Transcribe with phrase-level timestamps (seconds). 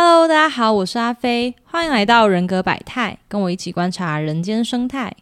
[0.00, 5.12] Hello，大家好，我是阿飞，欢迎来到人格百态，跟我一起观察人间生态。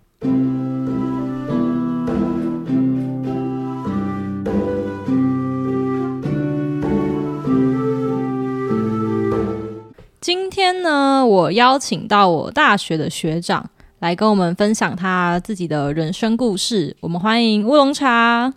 [10.20, 13.70] 今天呢，我邀请到我大学的学长
[14.00, 16.94] 来跟我们分享他自己的人生故事。
[17.00, 18.52] 我们欢迎乌龙茶。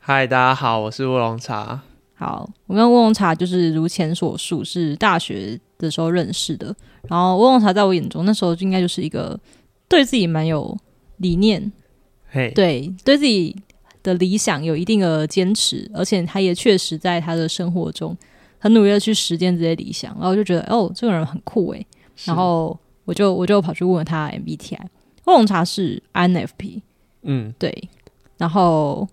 [0.00, 1.82] 嗨，大家好，我是乌龙茶。
[2.16, 6.74] 好，我跟乌龙茶就是如前所述，是大学的时候认识的。
[7.08, 9.38] 然后乌龙茶在我眼中，那时候就应该就是一个
[9.88, 10.76] 对自己蛮有
[11.16, 11.72] 理念，
[12.30, 13.54] 嘿，对对自己
[14.02, 18.16] 的理想有一定的坚持，而且他也确实在他的生活中
[18.58, 20.12] 很努力的去实践这些理想。
[20.14, 21.86] 然后我就觉得，哦，这个人很酷诶。
[22.24, 24.84] 然后我就我就跑去问了他 MBTI，
[25.26, 26.80] 乌龙茶是 INFP，
[27.22, 27.88] 嗯，对，
[28.38, 29.08] 然后。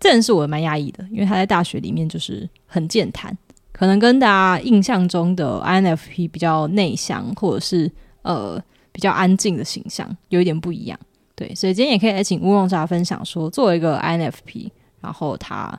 [0.00, 3.36] 这人是我蛮压抑的，因为他在大学里面就是很健谈，
[3.72, 7.90] 可能跟大家印象中的 INFP 比较内向或者是
[8.22, 10.98] 呃比较安静的形象有一点不一样。
[11.34, 15.78] 对，所以今天也可以来请乌龙茶分享说，作为一个 INFP，然后他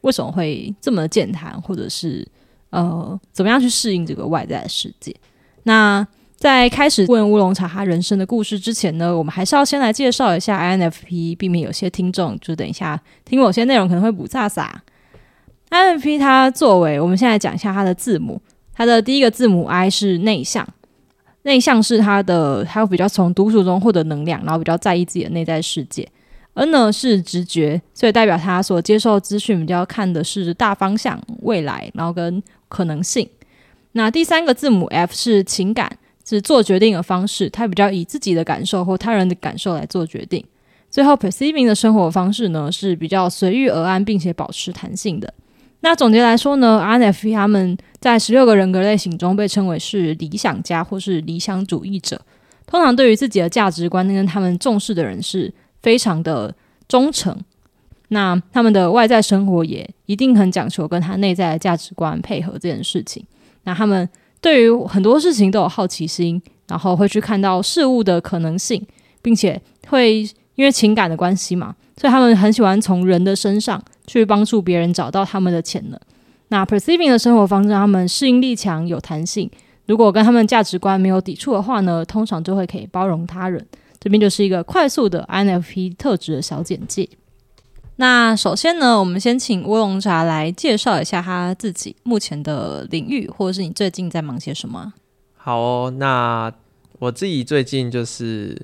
[0.00, 2.26] 为什么会这么健谈，或者是
[2.70, 5.14] 呃怎么样去适应这个外在的世界？
[5.62, 6.06] 那。
[6.38, 14.80] 在开始问乌龙茶他人生的故事之前呢，我们还是要先来介绍一下 INFP，避免有些听众就等一下听某些内容可能会补炸撒。
[15.70, 18.40] INFP 它作为我们现在讲一下它的字母，
[18.72, 20.64] 它的第一个字母 I 是内向，
[21.42, 26.08] 内向是它的，它比较从独处中获得能量，然后比较在意自己的内在世界。
[26.54, 33.28] N 呢是直觉，所以代表他所接受资讯比较看的是大方向、未来，然后跟可能性。
[33.92, 35.98] 那第三个字母 F 是情感。
[36.28, 40.44] 是做决定的方式，他比较以自己的感受或他人的感受来做决定。
[40.90, 45.32] 最后，perceiving 的生活方式呢是比较随遇而安，并且保持弹性的。
[45.80, 52.20] 那总结来说呢，INFP 他们在十六个人格类型中被称为是理想家或是理想主义者。
[52.66, 56.54] 通常对于自己的价值观跟他们重视的人是非常的
[56.86, 57.34] 忠诚。
[58.08, 63.24] 那他们的外在生活也一定很讲求跟他内在的价值观配合这件事情。
[63.64, 64.06] 那他们。
[64.40, 68.84] 对于很多事情都有好奇心，然后会去看到事物的可能性，
[69.20, 75.98] 并且会因为情感的关系嘛，所以他们很喜欢从人的身上去帮助别人找到他们的潜能。
[76.48, 79.50] 那 perceiving 的生活方式，他们适应力强，有弹性。
[79.86, 83.64] 如果跟他们价值观没有抵触的话呢，通常就会可以包容他人。
[84.00, 87.08] 这边就是一个快速的 INFP 特质的小简介。
[88.00, 94.92] 那首先呢，我们先请乌龙茶来介绍一下他自己目前的领域，或者是你最近在忙些什么？
[95.36, 96.52] 好哦，那
[97.00, 98.56] 我自己最近就是，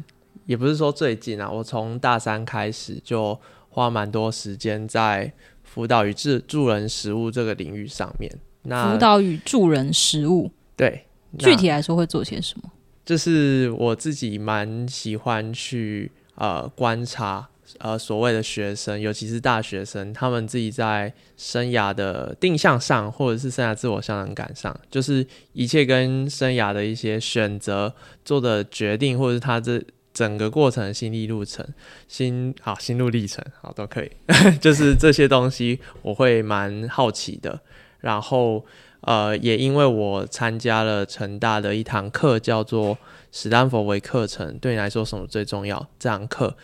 [0.47, 3.37] 也不是说最近啊，我从大三开始就
[3.71, 5.33] 花蛮多时间在
[5.65, 8.31] 辅导与助助人实务这个领域上面。
[8.63, 11.07] 那辅导与助人实务，对，
[11.37, 12.71] 具体来说会做些什么？
[13.05, 17.49] 就是我自己蛮喜欢去呃观察。
[17.79, 27.93] 呃，所谓的学生，尤其是大学生，他们自己在生涯的定向上，或者是生涯自我效能感上，就是一切跟生涯的一些选择
[28.25, 29.83] 做的决定，或者是他这
[30.13, 31.67] 整个过程的心历路程、
[32.07, 34.11] 心好心路历程，好都可以，
[34.61, 37.61] 就是这些东西我会蛮好奇的。
[38.01, 38.65] 然后，
[39.01, 42.99] 呃，也因为我参加了成大的一堂课，叫做
[43.33, 45.89] 史丹佛为课程，对你来说什么最重要？
[45.99, 46.55] 这堂课。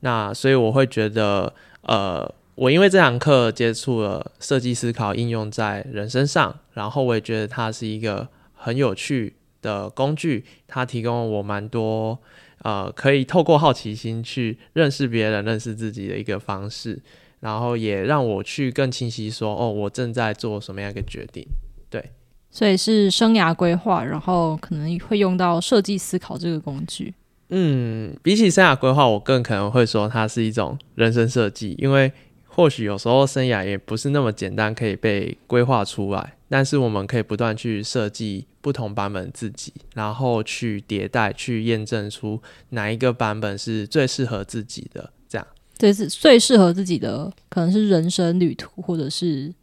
[0.00, 12.18] 那所以我会觉得，呃，我因为这堂课接触了设计思考应用在人身上，然后我也觉得它是一个很有趣的工具，它提供了我蛮多，
[12.62, 17.00] 呃，可以透过好奇心去认识别人、认识自己的一个方式，
[17.40, 21.44] 然后也让我去更清晰说，哦，我正在做什么样一个决定，
[21.90, 22.12] 对，
[22.50, 27.14] 所以是生涯规划，然后可能会用到设计思考这个工具。
[27.50, 32.12] 嗯，比起生涯规划，我更可能会说它是一种人生设计，因为
[32.46, 45.10] 或许有时候生涯也不是那么简单可以被规划出来，但是我们可以不断去设计不同版本自己，然后去迭代，去验证出哪一个版本是最适合自己的。
[45.28, 45.46] 这样，
[45.78, 49.54] 这是最适合自己的，可能是人生旅途或者是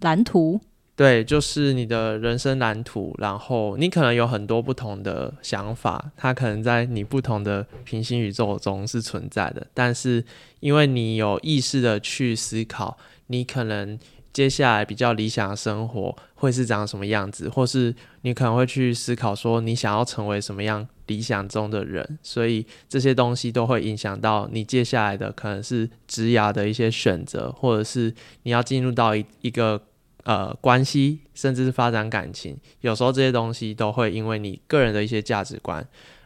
[0.00, 0.60] 蓝图。
[0.98, 9.64] 对，就是你的人生蓝图，然后你可能有很多不同的想法，它可能在你不同的平行宇宙中是存在的。
[9.72, 10.24] 但是
[10.58, 12.98] 因为你有意识的去思考，
[13.28, 13.96] 你可能
[14.32, 28.12] 接下来比较理想的生活会是长什么样子，或是你可能会去思考说你想要成为什么样理想中的人，所以这些东西都会影响到你接下来的可能是职涯的一些选择，或者是
[28.42, 29.80] 你要进入到一一个。
[30.28, 35.82] 呃关系，甚至是发展感情，有时候这些东西都会因为你个人的一些价值观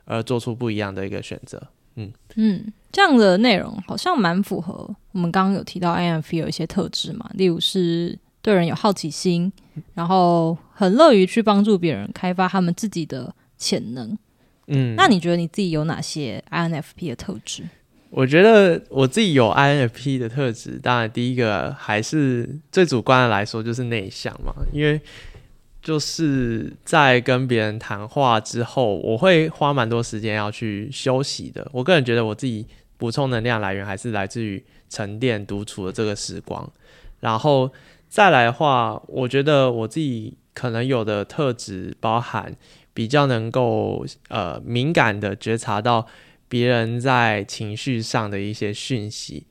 [0.06, 1.62] 而做出不一样的一个选择。
[1.94, 9.52] 嗯嗯，这样的内容好像蛮符合我们刚刚有提到 INFP 有一些特质嘛，例如是对人有好奇心，
[9.94, 14.18] 然后很乐于去帮助别人开发他们自己的潜能。
[14.66, 17.62] 嗯，那你觉得你自己有哪些 INFP 的特质？
[18.14, 25.00] 我觉得我自己有 INFP 的特质，当然第一个还是最主观的来说就是内向嘛，因为
[25.80, 31.66] 就是在跟别人谈话之后，我会花蛮多时间要去休息的。
[31.72, 32.66] 我个人觉得我自己
[32.98, 36.70] 补充能量来源还是来自于沉淀独处的这个时光，
[37.20, 37.72] 然后
[38.10, 42.54] 再来的话，我觉得我自己可能有的特质包含
[42.92, 46.06] 比较能够呃敏感的觉察到。
[46.52, 49.46] 别人在情绪上的一些讯息，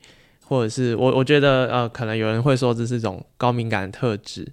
[0.46, 4.46] 或者是我我觉得呃，可能有人会说这是一种高敏感特质，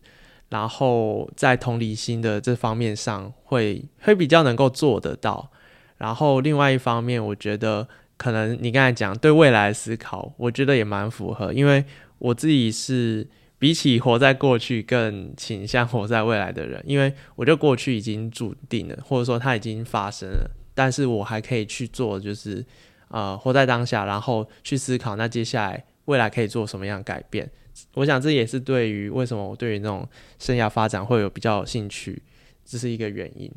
[0.50, 5.52] 然后在同理心的这方面上会会比较能够做得到。
[6.00, 7.88] 然后另外一方面，我觉得
[8.18, 11.86] 可能你刚才讲对未来思考，我觉得也蛮符合，因为
[12.18, 13.28] 我自己是
[13.60, 20.50] 比起活在过去更倾向活在未来的人，因为我觉得过去已经注定了，或者说它已经发生了。
[20.80, 22.66] 但是我还可以去做，就是
[23.10, 27.52] 呃，活在当下，然后去思考，那接下来未来可以做什么样改变？
[27.96, 30.08] 我想这也是对于为什么我对于那种
[30.40, 32.24] 生涯发展会有比较有兴趣，
[32.64, 33.52] 这是一个原因。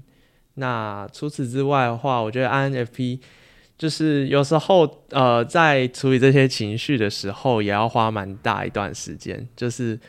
[0.55, 3.21] 那除此之外的话，我觉得 INFP
[3.79, 10.01] 就是有时候呃，在处理这些情绪的时候，也要花蛮大一段时间，就是。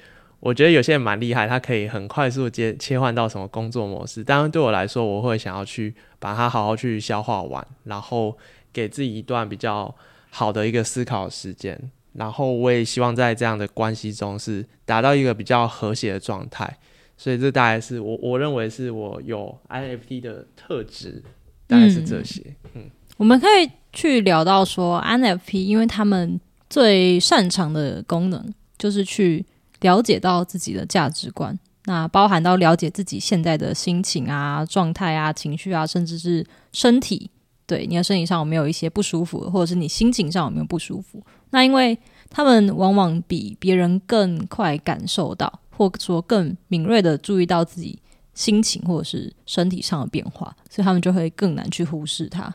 [0.45, 4.21] 我觉得有些人蛮厉害，他可以很快速接切换到什么工作模式。
[4.21, 8.37] 当然对我来说，我会想要去把它好好去消化完，然后
[8.73, 9.95] 给自己一段比较
[10.31, 11.79] 好的一个思考时间。
[12.15, 16.77] 然后我也希望在这样的关系中是达到一个比较和谐的状态。
[17.15, 21.23] 所以这大概是我我认为是我有 INFP 的特质，
[21.65, 22.43] 大概是这些。
[22.73, 26.37] 嗯，我们可以去聊到说 INFP，因为他们
[26.69, 29.45] 最擅长的功能就是去。
[29.83, 37.29] 了解到自己的价值观，那包含到了解自己现在的心情啊、状态啊、情绪啊，甚至是身体，
[37.67, 41.21] 对你的身体上有没有一些不舒服，或者是你心情上有没有不舒服？
[41.49, 41.97] 那因为
[42.29, 47.99] 他们往往比别人更快感受到，或者说更敏锐的注意到自己
[48.33, 52.51] 心情或者是身体上的变化，所以他们就会更难去忽视它。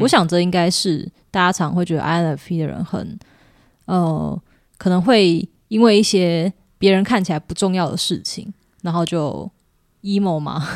[0.00, 3.18] 我想这应该是大家常会觉得 INFP 的人很
[3.86, 4.40] 呃，
[4.76, 6.52] 可能会因为一些。
[6.78, 8.52] 别人看起来不重要的事情，
[8.82, 9.50] 然后就
[10.02, 10.66] emo 吗？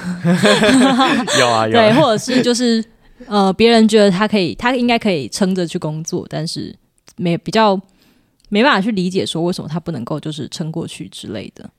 [1.39, 1.73] 有啊，有。
[1.73, 2.85] 对，或者是就是
[3.27, 6.75] 呃，别人觉得他可以，他应该可以撑着去工作，但是
[7.17, 7.81] 没比较
[8.49, 11.71] 没办法去理解说为什么他不能够就是撑过去之类的。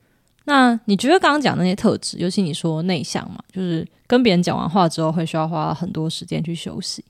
[0.46, 7.04] 那你觉得刚刚讲那些特质，尤其你说内向嘛，就是跟别人讲完话之后会需要花很多时间去休息，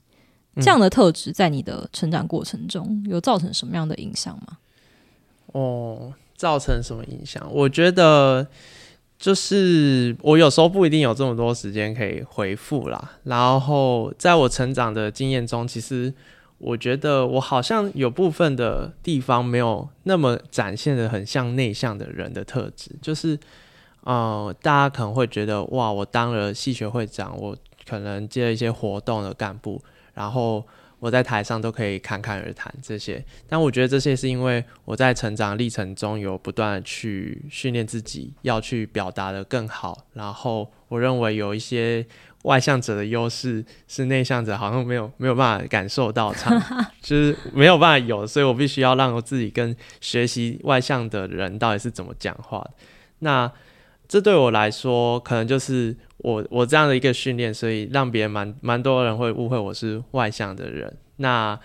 [0.56, 4.58] 这样的特质在你的成长过程中有造成什么样的影响吗？
[5.52, 6.12] 哦。
[6.36, 7.46] 造成什么影响？
[7.50, 8.46] 我觉得
[9.18, 13.12] 就是我有时候不一定有这么多时间可以回复啦。
[13.22, 16.12] 然后在我成长的经验中，其实
[16.58, 22.90] 我觉得我好像有部分的地方没有那么展现的很像内向的人的特质。
[23.00, 23.38] 就是
[24.02, 27.56] 呃，大家可能会觉得哇，我当了系学会长，我
[27.88, 29.80] 可能接了一些活动的干部，
[30.14, 30.64] 然后。
[31.04, 40.06] 我在台上都可以侃侃而谈这些，但我觉得这些是因为我在成长历程中有不断的去训练自己，要去表达的更好。
[40.14, 42.06] 然后我认为有一些
[42.44, 46.32] 外向者的优势是内向者好像没有没有办法感受到，
[47.02, 52.70] 就是没有办法有，所以我必须要让我自己跟学习外向的人到底是怎么讲话的。
[53.18, 53.52] 那
[54.08, 55.94] 这对我来说，可能就是
[56.24, 60.96] 我我这样的一个训练，所以让别人蛮蛮多人会误会我是外向的人。
[61.16, 61.58] 那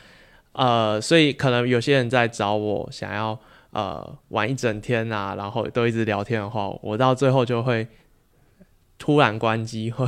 [0.51, 3.39] 呃，所以可能有些人在找我想要
[3.72, 7.88] 呃玩一整天啊，然后都一直聊天的话，我到最后就会
[8.98, 10.06] 突然关机，会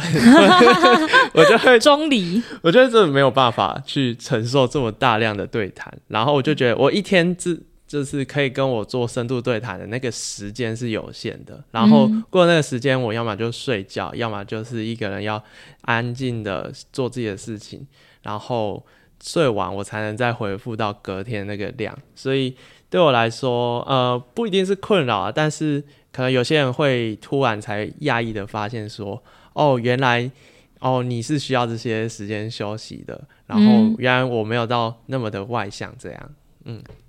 [1.33, 2.43] 我就会 中离。
[2.61, 7.63] 我觉得这没有办法去承受这么大量的对谈，然后我就觉得我一天只。
[7.91, 15.43] 就是可以跟我做深度对谈的那个时间是有限的，然后过那个时间，我要么就睡觉，要么就是一个人要
[15.81, 17.85] 安静的做自己的事情，
[18.21, 18.81] 然后
[19.21, 21.93] 睡完我才能再回复到隔天那个量。
[22.15, 22.55] 所以
[22.89, 25.83] 对我来说，呃，不一定是困扰啊，但是
[26.13, 29.21] 可能有些人会突然才讶异的发现说，
[29.51, 30.31] 哦，原来
[30.79, 36.21] 哦你是需要这些时间休息的，然后原来我没有到那么的外向这样。
[36.23, 36.35] 嗯，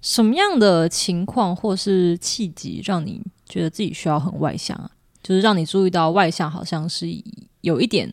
[0.01, 4.91] 什么样的情况或是契机让你觉得自己需要很外向啊？
[5.23, 7.07] 就是让你注意到外向好像是
[7.61, 8.13] 有一点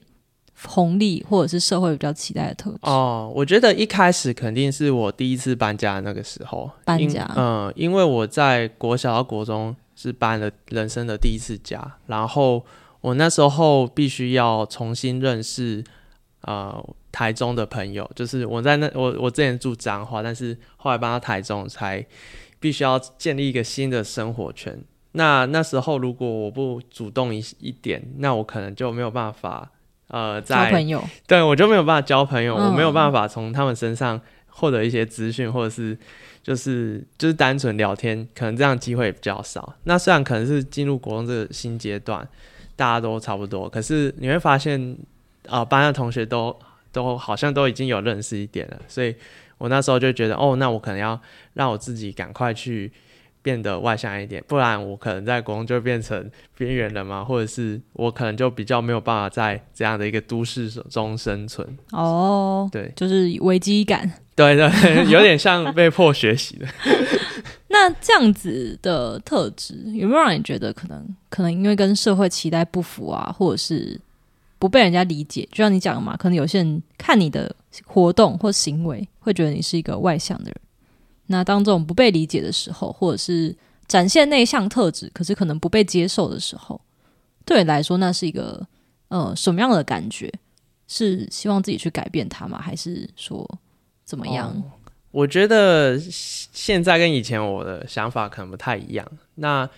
[0.63, 2.77] 红利，或者是社会比较期待的特质。
[2.83, 12.63] 哦，我觉得一开始肯定是我第一次搬家的那个时候搬家，嗯，因为我在国小到国中是搬了人生的第一次家，然后
[13.01, 15.83] 我那时候必须要重新认识
[16.41, 16.77] 呃
[17.11, 22.05] 台中的朋友，就是我在那我我之前住彰化，但是后来搬到台中才
[22.59, 24.79] 必须要建立一个新的生活圈。
[25.13, 29.71] 那那时候如果我不主动一一点，那我可能就没有办法，
[30.07, 35.97] 呃，交朋友， 对我就没有办法交朋友，我没有办法从他们身上获得一些资讯，或者是
[36.43, 39.75] 就是就是单纯聊天，可能这样机会比较少。
[39.85, 42.27] 那虽然可能是进入国中这个新阶段，
[42.75, 44.95] 大家都差不多，可是你会发现，
[45.47, 46.55] 啊，班的同学都
[46.91, 49.15] 都好像都已经有认识一点了，所以
[49.57, 51.19] 我那时候就觉得，哦，那我可能要
[51.53, 52.91] 让我自己赶快去。
[53.41, 61.65] 变得外向一点，不然我可能在国中就变成边缘人嘛，或者是我可能就比较没有办法在这样的一个都市中生存。
[61.91, 64.11] 哦，对，就是危机感。
[64.35, 64.69] 对对，
[65.09, 66.67] 有点像被迫学习的。
[67.69, 73.97] 那这样子的特质有没有让你觉得可能可能因为跟社会期待不符啊，或者是
[74.59, 75.47] 不被人家理解？
[75.51, 80.55] 就像你讲的嘛，可能有些人看你的活动或行为，会觉得你是一个外向的人。
[81.27, 83.55] 那当这种不被理解的时候，或者是
[83.87, 86.79] 展现内向特质，可是可能不被接受的时候，
[87.45, 88.67] 对你来说，那是一个
[89.07, 90.31] 呃什么样的感觉？
[90.87, 92.59] 是希望自己去改变它吗？
[92.59, 93.47] 还是说
[94.03, 94.61] 怎么样？
[95.11, 99.07] 我觉得现在跟以前我的想法可能不太一样。
[99.35, 99.69] 那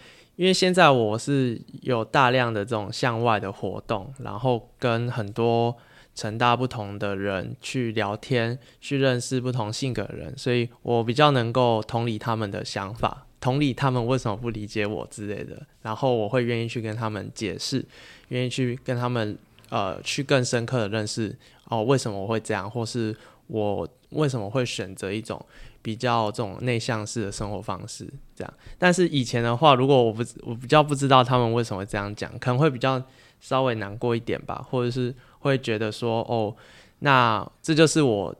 [0.41, 5.77] 因为现在我是有大量的这种向外的活动，然后跟很多。
[6.13, 17.83] 成大不同的人去聊天，去认识不同性格的人，所以我比较能够同理他们的想法，同理他们为什么不理解我之类的，然后我会愿意去跟他们解释，
[18.27, 19.37] 愿意去跟他们
[19.69, 21.33] 呃去更深刻的认识
[21.69, 23.15] 哦为什么我会这样，或是
[23.47, 25.43] 我为什么会选择一种
[25.81, 28.53] 比较这种内向式的生活方式这样。
[28.77, 33.01] 但是以前的话，如果我不我比较不知道他们为什么会这样讲，可能会比较
[33.39, 35.13] 稍微难过一点吧，或者是。
[35.43, 36.55] 会觉得说哦，
[36.99, 38.35] 那这就是我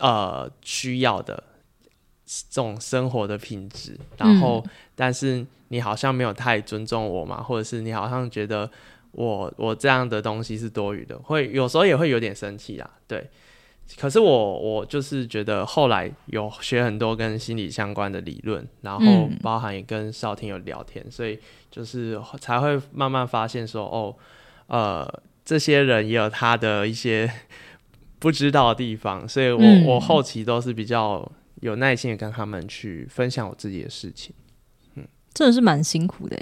[0.00, 1.40] 呃需要的
[2.26, 3.96] 这种生活的品质。
[4.16, 4.60] 然后，
[4.96, 8.68] 但是你好像没有太尊重我嘛，或者是你好像觉得
[9.12, 12.90] 我我这样的东西是多余的，会有时候也会有点生气啊。
[13.06, 13.30] 对，
[13.98, 21.38] 可是我我就是觉得后来有学很多跟心理相关的理论，然后包含也跟少天有聊天，所以
[21.70, 24.14] 就是才会慢慢发现说哦，
[24.66, 25.22] 呃。
[25.42, 27.28] 这些人也有他的一些
[28.20, 31.28] 不知道的地方，所以我我后期都是比较
[31.60, 34.32] 有耐心的跟他们去分享我自己的事情。
[35.30, 36.36] 嗯，真的是蛮辛苦的，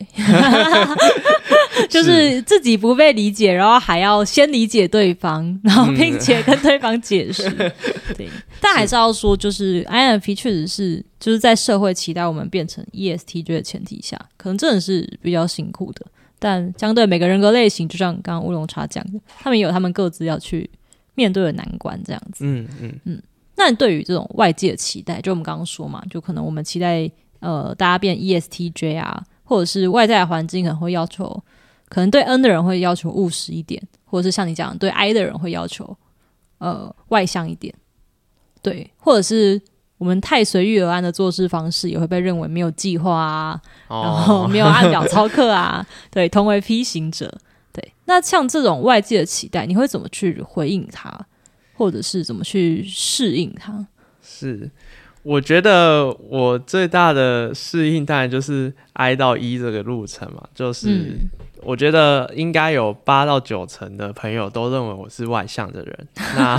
[1.89, 7.49] 就是自己不被理解，然后还要先理解对方，然后并且跟对方解释。
[8.17, 8.29] 对，
[8.61, 16.07] 但还是要说，就是 INFP 确实是就是在社会期待我们变成 ESTJ 的前提下，可能真的是比较辛苦的。
[16.41, 20.69] 但相对每个人格类型，就像刚刚乌龙茶讲的，他们也有他们各自要去
[21.15, 22.45] 面对的难关，这样子。
[22.45, 23.23] 嗯嗯嗯。
[23.57, 31.43] 那对于这种外界的期待，就我们刚刚说嘛，就可能我们期待呃大家变 ESTJ 啊，或者是外在环境可能会要求，
[31.89, 35.97] 可能对 N 的人会要求务实一点，或者是像你讲对 I 的人会要求
[36.59, 37.75] 呃外向一点，
[38.63, 39.61] 对，或者是。
[39.99, 47.37] 我们太随遇而安的做事方式，也会被认为没有计划啊，然后没有按表操课啊， 对，同为 P 型者，
[47.73, 47.93] 对。
[48.05, 51.27] 那像这种外界的期待，你会怎么去回应他，
[51.75, 53.85] 或者是怎么去适应他？
[54.23, 54.71] 是，
[55.29, 61.19] 我觉得我最大的适应，当然就是挨到一这个路程嘛，就是。
[61.61, 66.57] 我觉得应该有八到九成的朋友都认为我是外向的人， 那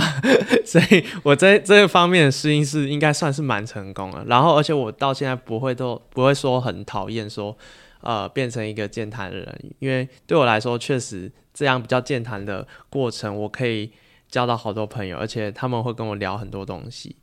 [0.62, 4.22] 所以我在这个方面的适应是应该算是蛮成功了。
[4.28, 7.56] 然后，而且我到现在不会都不会说很讨厌说，
[8.02, 13.90] 呃，变成一个健谈的人，因为对我来说确实这样比较健谈的过程，我可以
[14.28, 17.16] 交到好多朋友，而且他们会跟我聊很多东西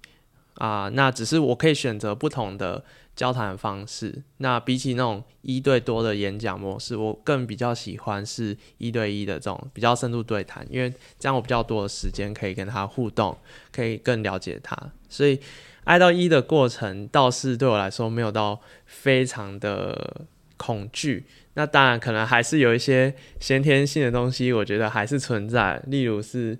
[0.57, 0.89] 啊。
[0.93, 2.83] 那只是我可以选择不同的。
[3.17, 13.35] 交谈方式，那比起那种一对多的演讲模式，我更比较喜欢是一对一的这种比较深度对谈，因为这样我比较多的时间可以跟他互动，
[13.71, 14.77] 可以更了解他。
[15.09, 15.39] 所以
[15.85, 20.21] 爱到一的过程倒是对我来说没有到非常的
[20.55, 21.25] 恐惧。
[21.55, 26.55] 那当然可能还是有一些先天性的东西，我觉得还是存在，例如是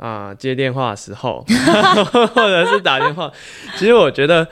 [0.00, 1.44] 啊接电话的时候，
[2.34, 3.30] 或者是打电话。
[3.76, 4.48] 其实我觉得。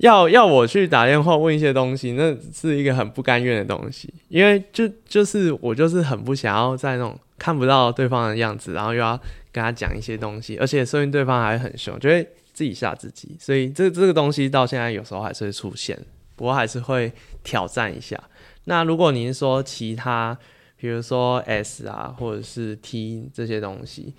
[0.00, 9.18] 要要我去打电话问一些东西，那是一个很不甘愿的东西，因为就就是我就是很不想要在那种看不到对方的样子，然后又要
[9.50, 12.22] 跟他讲一些东西，而且说明对方还很凶，就会
[12.52, 15.98] 自己吓自己，所以这这个东西到现在有时候还是会出现，
[16.34, 17.10] 不过还是会
[17.42, 18.22] 挑战一下。
[18.64, 20.36] 那如果您说其他，
[20.76, 24.12] 比如说 S 啊，或者是 T 这些东西，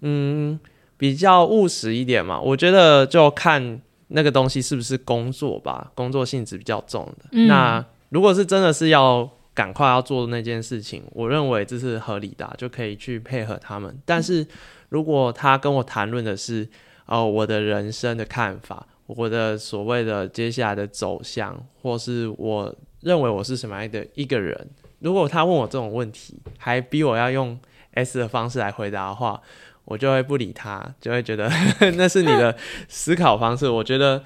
[0.00, 0.58] 嗯，
[0.96, 3.80] 比较务实一点嘛，我觉得就看。
[4.08, 5.90] 那个东西是不是工作吧？
[5.92, 7.36] 工作性质比较重的。
[7.48, 13.92] 那如果是真的是要赶快要做那件事情，我认为这是合理的，就可以去配合他们。
[14.04, 14.46] 但是
[14.90, 16.68] 如果他跟我谈论的是，
[17.06, 27.58] 哦，我的人生的看法，我的所谓的接下来的走向，或是我认为我是什么样的一个人，如果他问我这种问题，还逼我要用
[27.94, 29.42] S 的方式来回答的话。
[29.86, 31.48] 我就会不理他，就会觉得
[31.96, 32.54] 那是你的
[32.88, 33.68] 思考方式。
[33.68, 34.22] 我觉得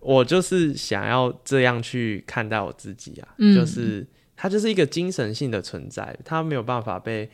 [0.00, 7.30] 我就是想要这样去看待我自己啊，就是它就是一个精神性的存在，它没有办法被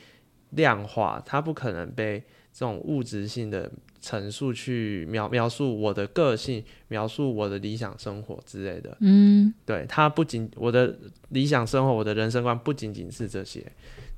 [0.51, 2.19] 量化，它不可能被
[2.53, 8.97] 这种物质性的陈述去描描述我的个性，描述我的理想生活之类的。
[9.01, 10.99] 嗯，对，它不仅我的
[11.29, 13.65] 理想生活，我的人生观不仅仅是这些。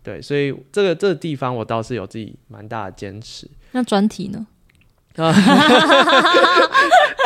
[0.03, 3.49] 对，所以这个这个地方我倒是有自己蛮大的坚持。
[3.73, 4.47] 那专题呢？
[5.17, 5.33] 啊，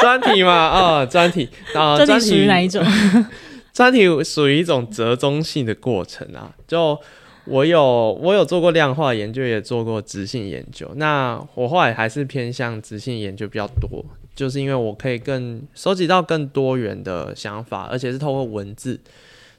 [0.01, 2.85] 专题嘛，啊，专题啊，专题属于哪一种？
[3.73, 6.53] 专题属于一种折中性的过程啊。
[6.67, 6.99] 就
[7.45, 10.91] 我有我有做过量化研究，也做过直性研究。
[10.97, 14.05] 那我后来还是偏向直性研究比较多，
[14.35, 19.01] 就是因为我可以更收集到更多元的想法，而且是透过文字。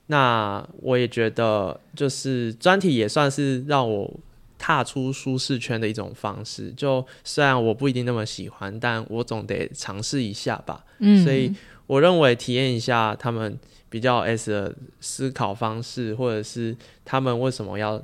[0.07, 4.11] 那我也觉得，就是专题也算是让我
[4.57, 6.71] 踏出舒适圈的一种方式。
[6.75, 10.83] 就虽然我不一定那么喜欢，但我总得尝试一下吧。
[10.99, 11.53] 嗯，所以
[11.85, 13.59] 我认为体验一下他们
[13.89, 18.01] 比较 S 的思考方式，或者是他们为什么要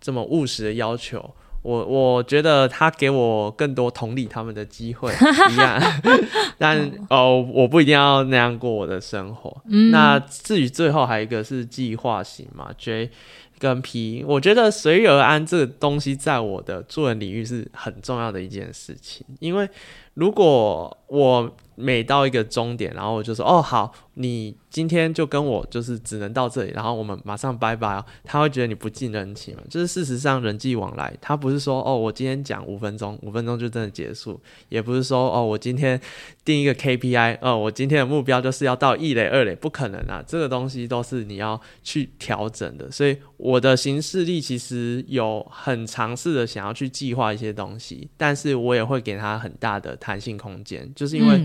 [0.00, 1.34] 这么务实的要求。
[1.62, 5.12] 我我觉得他给我更多同理他们的机会
[5.52, 5.78] 一样，
[6.56, 9.54] 但哦，我不一定要那样过我的生活。
[9.90, 13.10] 那至于最后还有一个是计划型嘛，J
[13.58, 19.68] 跟 P，我觉得随遇而安这个东西在我的做人领域是很重要的一件事情，因为
[20.14, 23.92] 如果我每到一个终点，然后我就说哦好。
[24.14, 28.04] 你今天就跟我就是只能到这里，然后我们马上拜拜哦。
[28.22, 29.62] 他会觉得你不近人情嘛？
[29.70, 34.38] 就是事实上人际往来，他不是说哦，我今天讲五分钟，五分钟就真的结束，
[34.68, 35.98] 也不是说哦，我今天
[36.44, 40.22] 定一个 KPI，哦，我今天的目标就是要到一垒二垒，不可能啊！
[40.26, 42.90] 这个东西都是你要去调整的。
[42.90, 51.40] 所以我的行事力其实有很尝试的想要去计划一些东西，但是我也会给他很大的弹性空间，就是因为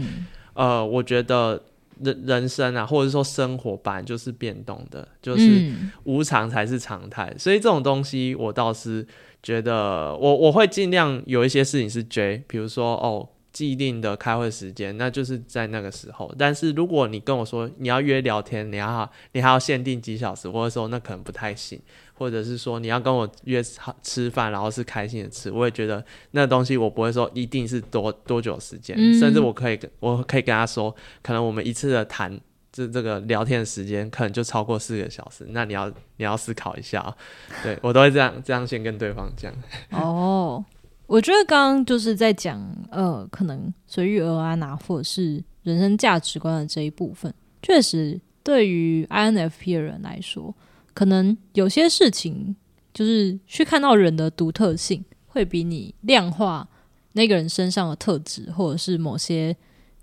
[0.55, 1.61] 呃，我觉得。
[2.01, 5.71] 人人生啊，或者说生活本来就是变动的，就是
[6.03, 7.33] 无常才是常态。
[7.37, 9.07] 所以这种东西，我倒是
[9.41, 16.29] 觉得，我我会尽量有一些事情是 J，比如说哦，既定的开会时间，那就是在那个时候。
[16.37, 21.79] 但是如果你跟我说你要约聊天，你要你还要限定几小时，或者说那可能不太行。
[22.17, 23.61] 或者是说你要跟我约
[24.01, 32.39] 吃饭，然后是开心的吃，我也觉得那东西我不会说一定是多多久时间，甚至我可以跟我可以跟他说，可能我们一次的谈
[32.71, 37.13] 这这个聊天的时间可能就超过四个小时，那你要你要思考一下啊，
[37.61, 39.53] 对我都会这样这样先跟对方讲。
[39.91, 40.63] 哦，
[41.07, 50.55] 我觉得刚刚就是在讲呃，可能随遇而安啊，或者是人生价值观的这一部分，确实对于 INFP 的人来说。
[50.95, 52.55] 可能有些事情，
[52.91, 56.67] 就是去看到人的独特性，会比你量化
[57.11, 59.55] 那个人身上的特质，或者是某些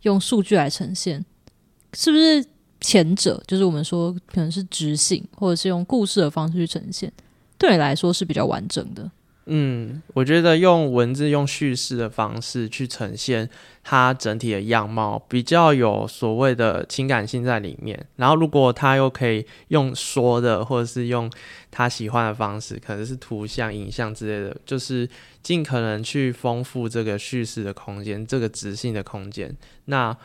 [0.03, 1.25] 用数据来呈现，
[1.95, 2.45] 是不是
[2.81, 3.43] 前者？
[3.47, 7.11] 就是我们说可能是直性，或者是用故事的方式去呈现，
[7.57, 9.11] 对你来说是比较完整的。
[9.47, 13.51] 嗯，我觉得用文字、用叙事的方式去呈现
[13.83, 18.07] 它整体的样貌，比较有所谓的情感性在里面。
[18.15, 21.29] 然后，如果他又可以用说的，或者是用
[21.73, 25.09] 他喜欢的方式，可能是图像、影像之类的，就是
[25.43, 29.53] 尽可能去丰富这个叙事的空间，这个直性的空间。
[29.87, 30.17] 那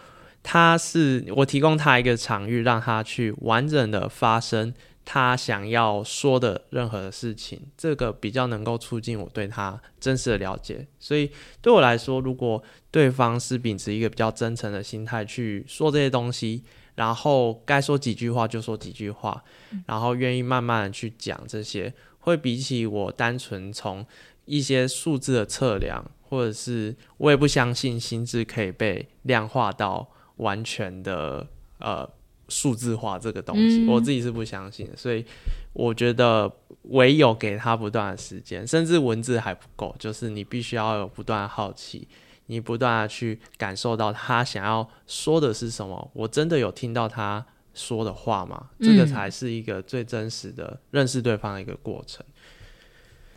[0.44, 4.72] 他是我提供他一个场域，让他去完整的发生。
[5.10, 10.86] 他想要说的任何的事情，这个比较能够促进我对他真实的了解。
[11.00, 16.62] 所以对我来说，如果对方是秉持一个比较真诚的心态去说这些东西，
[16.96, 19.42] 然后该说几句话就说几句话，
[19.86, 24.06] 然后愿意慢慢的去讲这些，会比起我单纯从
[24.44, 31.48] 一些数字的测量，或者是我也不相信心智可以被量化到完全的。
[31.80, 32.10] 呃
[32.50, 35.26] 数字化这个东西，嗯我自己是不相信的，所以
[35.74, 36.52] 我觉得
[36.84, 42.08] 唯有给他不断的时间，甚至文字还不够，就是你必须要有不断的好奇，
[42.46, 48.70] 你不断的去感受到他想要说的是什么，我真的有听到他说的话吗？
[48.80, 52.26] 这个嗯才是一个最真实的认识对方的一个过程。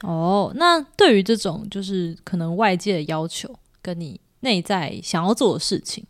[0.03, 6.03] 哦，那对于这种就是可能外界的要求跟你内在想要做的事情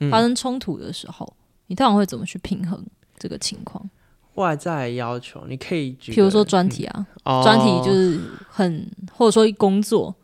[0.00, 1.36] 嗯发生冲突的时候，
[1.66, 2.84] 你通常会怎么去平衡
[3.18, 3.88] 这个情况？
[4.34, 10.14] 外在要求，你可以举个，譬如说专题啊，哦专题就是很或者说工作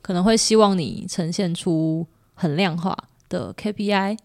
[0.00, 2.96] 可能会希望你呈现出很量化
[3.28, 4.16] 的 KPI，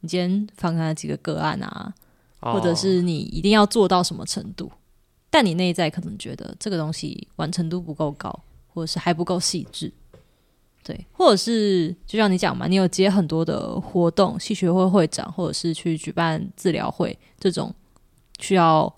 [0.00, 1.94] 你今天访谈了几个个案啊，
[2.40, 4.68] 或者哦是你一定要做到什么程度，
[5.30, 9.92] 但你内在可能觉得这个东西完成度不够高，或者是还不够细致。
[10.88, 17.74] 对，或者是就像你讲嘛，你有接很多的活动，系学会会长，或者是去举办治疗会这种
[18.38, 18.90] 需要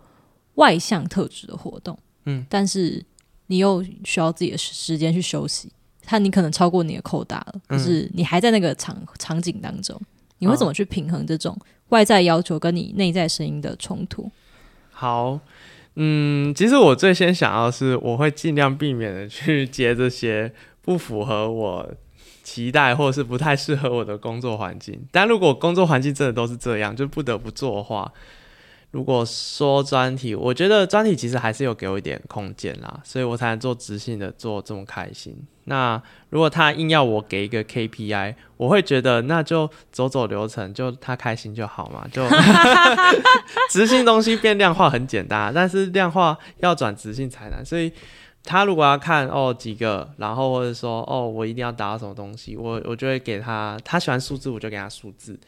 [0.54, 3.04] 外向特质的活动，嗯，但是
[3.48, 5.72] 你又需要自己的时时间去休息，
[6.04, 10.00] 他你可能超过你的扣打了，可是你还在那个场场景当中，
[10.38, 14.30] 你会怎么去平衡这种外在要求跟你内在声音的冲突？
[14.92, 15.40] 好，
[15.96, 20.52] 嗯，其实我最先想要的是，我会尽量避免的去接这些
[20.90, 21.88] 不符合我
[22.42, 25.00] 期待或者是不太适合我的工作环境。
[25.12, 28.12] 但如果工作环境真的都是这样，就不得不做的话，
[28.90, 35.36] 如果说专题，我觉得专题其实还是有给我一点空间啦，所以我才能做直性的做这么开心。
[35.66, 42.26] 那如果他硬要我给一个 KPI，我会觉得那就走走流程，就他开心就好嘛，就
[43.70, 47.92] 直性东西变量化很简单，但是量化要转直性才难，所以
[48.44, 55.38] 他如果要看哦几个，然后或者说哦我一定要达到什么东西，我我就会给他，他喜欢数字我就给他数字，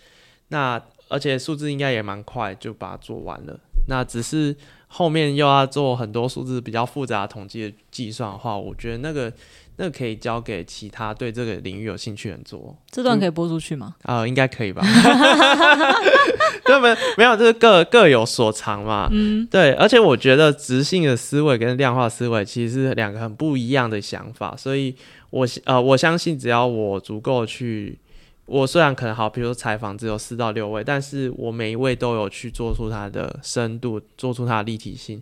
[0.48, 4.56] 那而且数字应该也蛮快就把它做完了，那只是
[4.88, 9.32] 后面又要做很多数字比较复杂的统计的计算的话，我觉得那个
[9.76, 12.76] 那可以交给其他对这个领域有兴趣的人做。
[12.90, 13.94] 这段可以播出去吗？
[14.02, 14.82] 呃，应该可以吧？
[16.64, 19.08] 对没没有，就是各各有所长嘛。
[19.10, 24.94] 嗯，对，而且我觉得直性的思维跟量化思维其实是两个很不一样的想法，所以
[25.30, 27.98] 我呃我相信只要我足够去，
[28.46, 35.20] 我虽然可能好，比如说采访只有四到六位，但是我每一位都有去做出它的深度，做出它的立体性，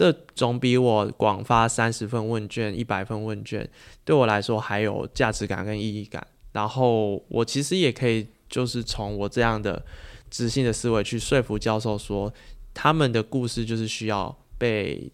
[0.00, 3.68] 这总比我广发三十份问卷、一百份问卷
[4.02, 6.26] 对我来说还有价值感跟意义感。
[6.52, 9.84] 然后我其实也可以就是从我这样的
[10.30, 12.32] 直性的思维去说服教授说，
[12.72, 15.12] 他们的故事就是需要被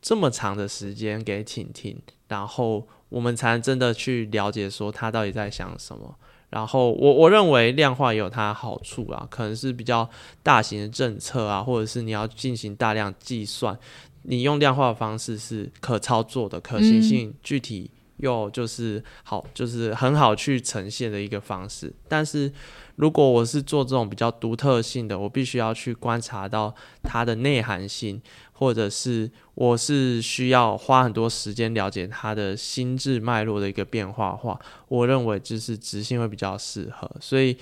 [0.00, 6.14] 这么长的时间给倾听，然后我们才能真的去了解说他到底在想什么。
[6.50, 10.08] 然后我我认为量化也有它好处啊，可能是比较
[10.42, 13.78] 大型的政策啊，或者是你要进行大量计算，
[14.22, 21.92] 你用量化的方式是可操作的，可行性具体又就是好，就是很好去呈现的一个方式。
[22.08, 22.52] 但是
[22.96, 28.20] 如果我是做这种比较独特性的，我必须要去观察到它的内涵性，
[28.52, 37.08] 或者是我是需要花很多时间了解它的心智脉络的一个变化化，我认为就是直性会比较适合。
[37.20, 37.56] 所以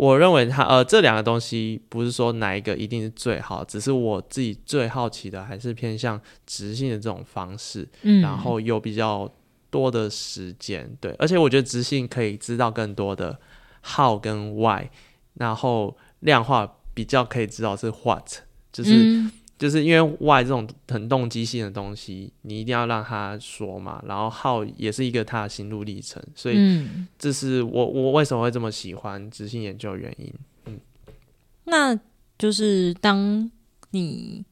[0.00, 7.86] 我认为它呃这两个东西不是说哪一个一定是最好，只是我自己最好奇的还是偏向直性的这种方式。
[8.00, 9.30] 嗯然后有比较
[9.68, 13.38] 多的时间，对，而且我觉得直性可以知道更多的
[13.84, 14.88] how 跟 why，
[15.34, 18.26] 然后量化比较可以知道是 what，
[18.72, 19.30] 就是、嗯
[19.60, 30.32] 就是因为 why 这种很动机性的东西，你一定要让他说嘛，然后 how 也是一个他的心路历程，所以嗯，这是我我为什么会这么喜欢执行研究的原因。
[30.64, 30.80] 嗯
[31.64, 31.94] 那
[32.38, 33.50] 就是当
[33.90, 34.42] 你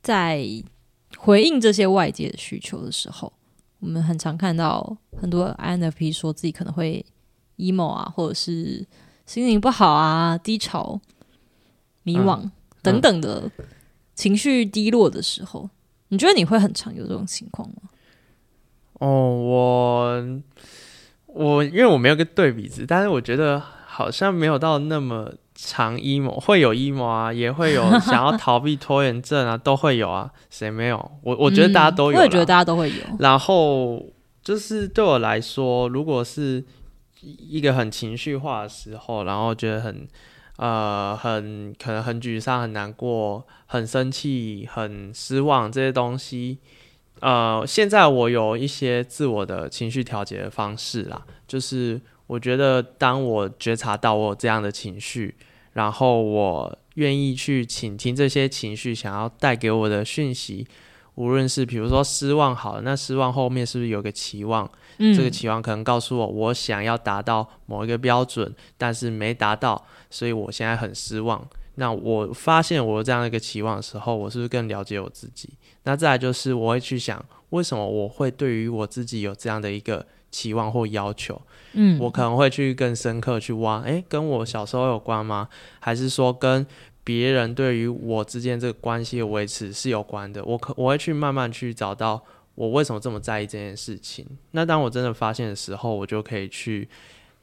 [0.00, 0.42] 在
[1.18, 3.30] 回应这些外界的需求的时候，
[3.80, 7.04] 我们很常看到很多 INFP 说自己可能会
[7.58, 8.84] emo 啊，或者是
[9.26, 10.98] 心情不好啊、低潮、
[12.02, 12.50] 迷惘、
[12.82, 13.50] 等等的
[14.14, 15.68] 情绪低落的时候，
[16.08, 17.74] 你觉得你会很常有这种情况吗？
[19.00, 20.40] 哦，我
[21.26, 31.10] 我因为我没有个对比值，但是我觉得好像没有到那么长 emo，会有 emo 啊，也会有 想要逃避拖延症啊，都会有啊，谁没有？
[31.22, 32.96] 我我觉得大家都有、嗯我也觉得大家都会有。
[33.18, 34.00] 然后
[34.42, 36.64] 就是对我来说，如果是
[37.20, 40.06] 一个很情绪化的时候，然后觉得很
[40.56, 46.58] 呃很可能很沮丧、很难过、很生气、很失望这些东西，
[47.20, 55.34] 呃，现在我有一些自我的情绪调节的方式啦，就是我觉得当我觉察到我有这样的情绪。
[55.74, 60.64] 然后我愿意去倾听这些情绪想要带给我的讯息，
[61.16, 64.70] 无论是比如说失望好了，那失望后面是不是有个期望？
[64.98, 69.84] 嗯，这个期望可能告诉我，我想要达到某一个标准，但是没达到，
[70.14, 71.44] 所以我现在很失望。
[71.74, 75.48] 那我发现我有这样的一个期望的时候，我是不是更了解我自己？
[75.82, 81.42] 那再来就是我会去想，为什么我会对于我自己有这样的一个期望或要求？
[81.72, 85.48] 嗯，我可能会去更深刻去挖，诶，跟我小时候有关吗？
[85.80, 86.64] 还是说跟
[87.02, 90.44] 别人对于我之间这个关系的维持是有关的？
[90.44, 92.22] 我可我会去慢慢去找到
[92.54, 94.24] 我为什么这么在意这件事情。
[94.52, 96.88] 那当我真的发现的时候，我就可以去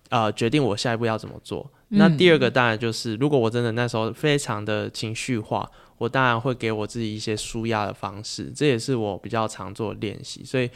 [0.08, 1.70] 呃决定我下一步要怎么做。
[1.94, 10.42] 那第二个当然就是，如果我真的那时候非常的情绪化，我当然会给我自己一些舒压的方式，这也是我比较常做的练习。
[10.46, 10.70] 所以，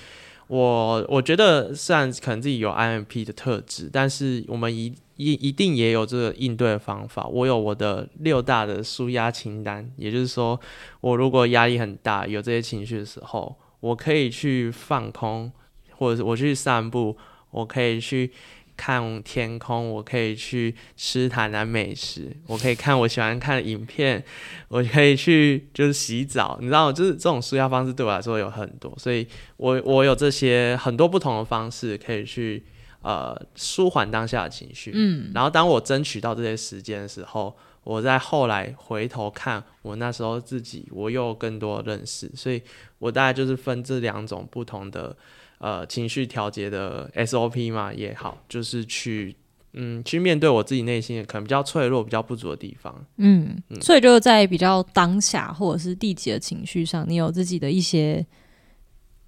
[0.47, 7.25] 我我觉得虽然可能自己有 IMP 的特质，但是我们一一一定也有这个应对的方法。
[7.27, 10.59] 我有我的六大的舒压清单，也就是说，
[10.99, 15.49] 我如果压力很大，有这些情绪的时候，我可以去放空，
[15.91, 17.15] 或者是我去散步，
[17.51, 18.31] 我可以去。
[18.77, 24.23] 看天空，我可以去吃台南美食，我可以看我喜欢看的影片，
[24.67, 29.25] 我可以去就是洗澡，你知道，就是这种舒压方式对我来说有很多，所以
[29.57, 32.63] 我我有这些很多不同的方式可以去
[33.01, 42.61] 呃舒缓当下的情绪，嗯，然后当我争取到这些时间的时候，我在后来回头看我那时候自己，我又更多认识，所以
[42.99, 45.15] 我大概就是分这两种不同的。
[45.65, 49.35] 呃，情绪调节的 SOP 嘛也好，就是去
[49.73, 53.03] 嗯去面对我自己内心可能比较脆弱、比较不足的地方。
[53.17, 58.23] 嗯，所以就在比较当下或者是地级的情绪上，你有自己的一些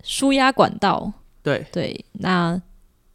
[0.03, 1.11] 舒压管道。
[1.41, 2.61] 对对，那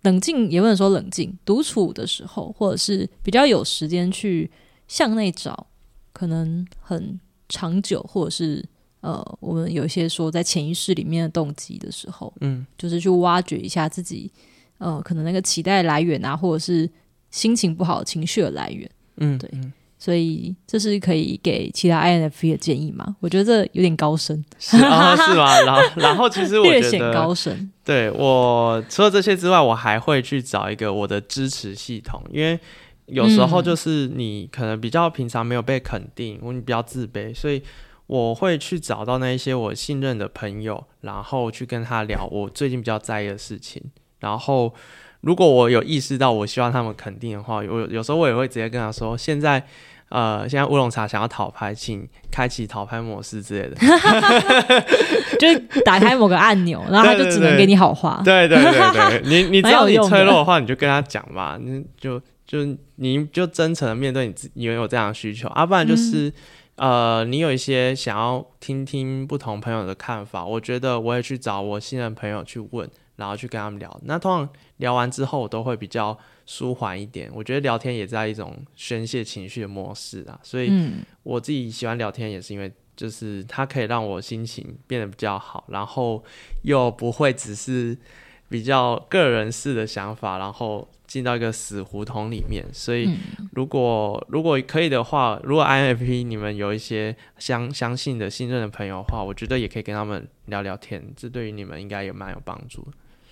[0.00, 4.50] 冷静也不能说冷静，独处的时候，或者是比较有时间去
[4.88, 5.68] 向内找，
[6.12, 8.64] 可能很长久，或者是。
[9.02, 14.30] 呃，我们有一些说在潜意识里面的动机的时候，嗯，就是去挖掘一下自己，
[14.78, 16.88] 呃，可能那个期待来源啊，或者是
[17.32, 19.50] 心情不好情绪的来源，嗯，对，
[19.98, 23.16] 所以这是可以给其他 INFP 的建议吗？
[23.18, 25.60] 我觉得这有点高深，是啊，是吗？
[25.62, 27.72] 然后，然后其实我略 显高深。
[27.84, 32.56] 对我除了这些之外，我还会去找一个我的支持系统，因为
[33.06, 37.60] 有时候就是你可能比较平常没有被肯定，我你比较自卑，所以。
[38.12, 43.82] 我会去找到那一些我信任的朋友，然后去跟他聊我最近比较在意的事情。
[44.20, 44.70] 然后，
[45.22, 49.64] 如果我有意识到我希望他们肯定的话，我有时候我也会直接跟他说：“现在，
[50.10, 53.76] 呃，现在乌龙茶想要讨拍，请开启讨拍模式之类的。”
[55.40, 58.20] 就打开某个按钮，然后他就只能给你好话。
[58.22, 62.58] 对对对对，你你只要你脆弱的话，你就跟他讲吧，你就就
[62.96, 66.30] 你就真诚的面对你自你有这样的需求，啊不然就是。
[66.76, 74.00] 呃，你有一些想要听听不同朋友的看法，我觉得我也去找我信任朋友去问，然后去跟他们聊。
[74.04, 77.30] 那通常聊完之后，我都会比较舒缓一点。
[77.34, 80.72] 我觉得聊天也在一种宣泄情绪的模式啊，所以
[81.22, 86.24] 我自己喜欢聊天，也是因为就是它可以让我心情变得比较好，然后
[86.62, 87.96] 又不会只是
[88.48, 90.88] 比较个人式的想法，然后。
[91.12, 93.06] 进到一个死胡同里面，所以
[93.52, 102.86] 如果如果可以的话，如果 INFP 你们有一些相相信的、信任的朋友的话，我觉得也可以跟他们聊聊天，这对于你们应该也蛮有帮助。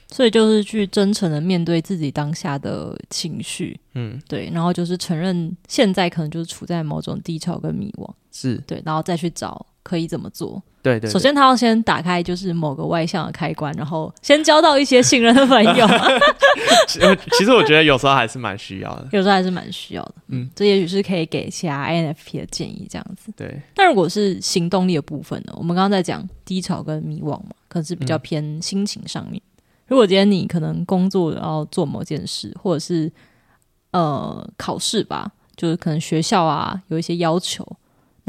[0.08, 8.56] 所以就是去真诚的面对自己当下的情绪，嗯，对，然后就是承认现在可能就是处在某种低潮跟迷惘，是。
[8.66, 10.62] 对，然后再去找可以怎么做。
[10.82, 15.86] 对对，首先他要先打开就是某个外向的开关，然后先交到一些信任的朋友。
[17.38, 20.14] 其实我觉得有时候还是蛮需要的，有时候还是蛮需要的。
[20.28, 23.30] 嗯，这也许是可以给其他 INFP 的建议，这样子。
[23.36, 23.60] 对。
[23.74, 25.52] 但如果是行动力的部分呢？
[25.56, 29.40] 我们刚刚在讲低潮跟迷惘嘛，可能是比较偏心情上面。
[29.86, 33.12] 如果今天你可能工作要做某件事，或者是
[33.90, 37.66] 呃考试吧，就是可能学校啊有一些要求，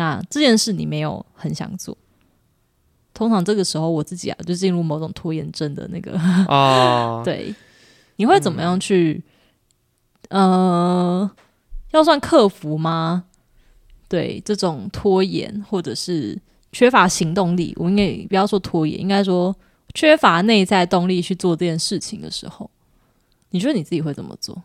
[0.01, 1.95] 那这件事你没有很想做，
[3.13, 7.53] 通常这个时候我自己啊就进入某种拖延症的那个哦， 对，
[8.15, 9.23] 你会怎么样去
[10.29, 11.29] 呃
[11.91, 13.25] 要算克服吗？
[14.09, 16.37] 对这种拖延或者是
[16.71, 19.55] 缺乏行动力，我应该不要说拖延，应该说。
[19.93, 22.71] 缺乏内在动力去做这件事情的时候，
[23.49, 24.63] 你觉得你自己会怎么做？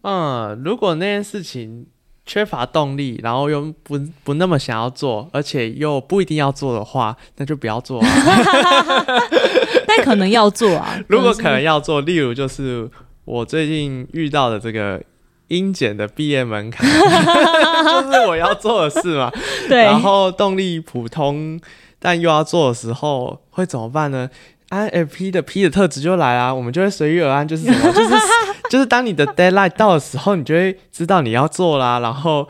[0.00, 1.86] 嗯，如果那件事情
[2.26, 8.00] 缺乏动力，然后又不不那么想要做，而且又不一定要做的话，那就不要做。
[8.00, 8.08] 啊
[9.86, 10.98] 但可能要做啊。
[11.08, 12.90] 如果可能要做，例如就是
[13.24, 15.00] 我最近遇到的这个
[15.48, 19.30] 英检的毕业门槛， 就是我要做的事嘛。
[19.68, 21.60] 对，然后动力普通，
[21.98, 24.28] 但又要做的时候会怎么办呢
[24.70, 28.14] ？INFP 的 P 的特质就来啊，我们就会随遇而安，就是什么，就是
[28.70, 32.48] 就是当你的 deadline 到的时候，你就会知道你要做啦，然后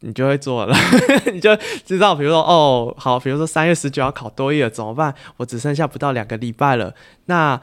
[0.00, 0.76] 你就会做了，
[1.32, 5.14] 你就知道，比如说哦，好，比如说三月十九要考多一了，怎么办？
[5.38, 6.94] 我只剩下不到两个礼拜了，
[7.26, 7.60] 那。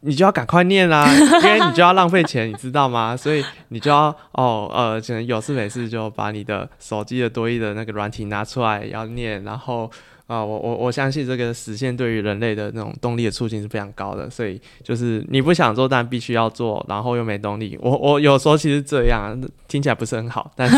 [0.00, 1.08] 你就要赶快念啦，
[1.42, 3.16] 因为你就要浪费钱，你知道吗？
[3.16, 9.90] 所以你就要哦呃，可能有事没事就把你的手机的多益的那个软体拿出来要念，然后
[10.26, 20.76] 啊，我我我相信这个实现对于人类的那种动力的促进是非常高的，所以就是你不想做但必须要做，然后又没动力，我我有时候其实这样听起来不是很好，但是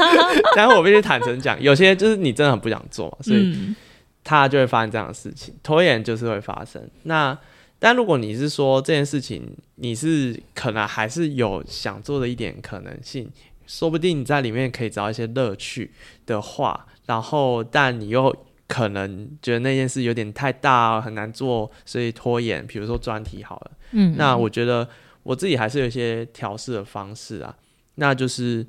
[0.54, 3.74] 但是我必须坦诚讲，有些就是你真的很不想做，所以
[4.22, 7.38] 他就会发生这样的事情，拖延就是会发生那。
[7.84, 9.42] 但如果你是说这件事情，
[9.74, 13.28] 你是可能还是有想做的一点可能性，
[13.66, 15.90] 说不定你在里面可以找一些乐趣
[16.24, 18.32] 的话，然后但你又
[18.72, 22.66] 可能觉得那件事有点太大很难做，所以拖延。
[22.66, 24.88] 比如说专题好了，嗯，那我觉得
[25.22, 27.54] 我自己还是有一些调试的方式啊，
[27.96, 28.66] 那就是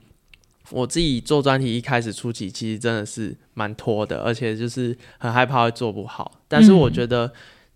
[0.72, 7.32] 我自己做专题一开始初期其实真的是蛮拖的，而且就是很害怕会做不好，但是我觉得。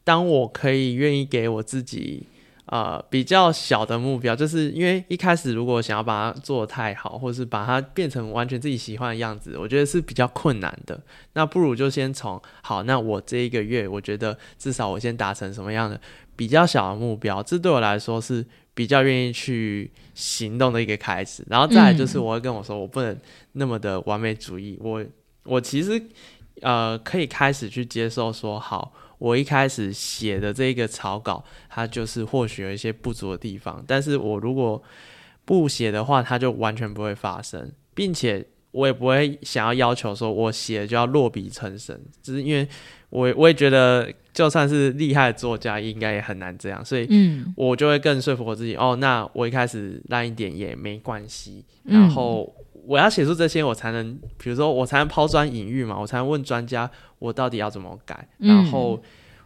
[0.07, 2.23] 当我可以愿意给我自己
[2.67, 11.01] 呃比较小的目标，就是因为一开始如果想要把它做的太好，或者是把它变成完全自己喜欢的样子，我觉得是比较困难的。
[11.33, 15.99] 那不如就先从好，那我这一个月，我觉得至少我先达成什么样的
[16.35, 21.43] 比较小的目标，这对我来说是比较愿意去行动的一个开始。
[21.49, 23.17] 然后再来就是我会跟我说，我不能
[23.53, 25.03] 那么的完美主义，我
[25.43, 26.01] 我其实
[26.61, 28.93] 呃可以开始去接受说好。
[29.17, 34.81] 我一开始写的这个草稿，它就是或许有一些不足的地方，但是我如果
[35.45, 42.67] 不写的话，它就完全不会发生，并且我也不会想要要求说我写就要落笔成神，只是因为
[43.09, 47.07] 我我也觉得就算是厉害的作家，应该也很难这样，所以
[47.55, 52.53] 我就会更说服我自己，哦，那我一开始烂一点也没关系，然后。
[52.87, 58.25] 我要写出这些，我才能，比如说，我才能抛砖引玉嘛，我才能问专家，我到底要怎么改。
[58.37, 58.97] 然后，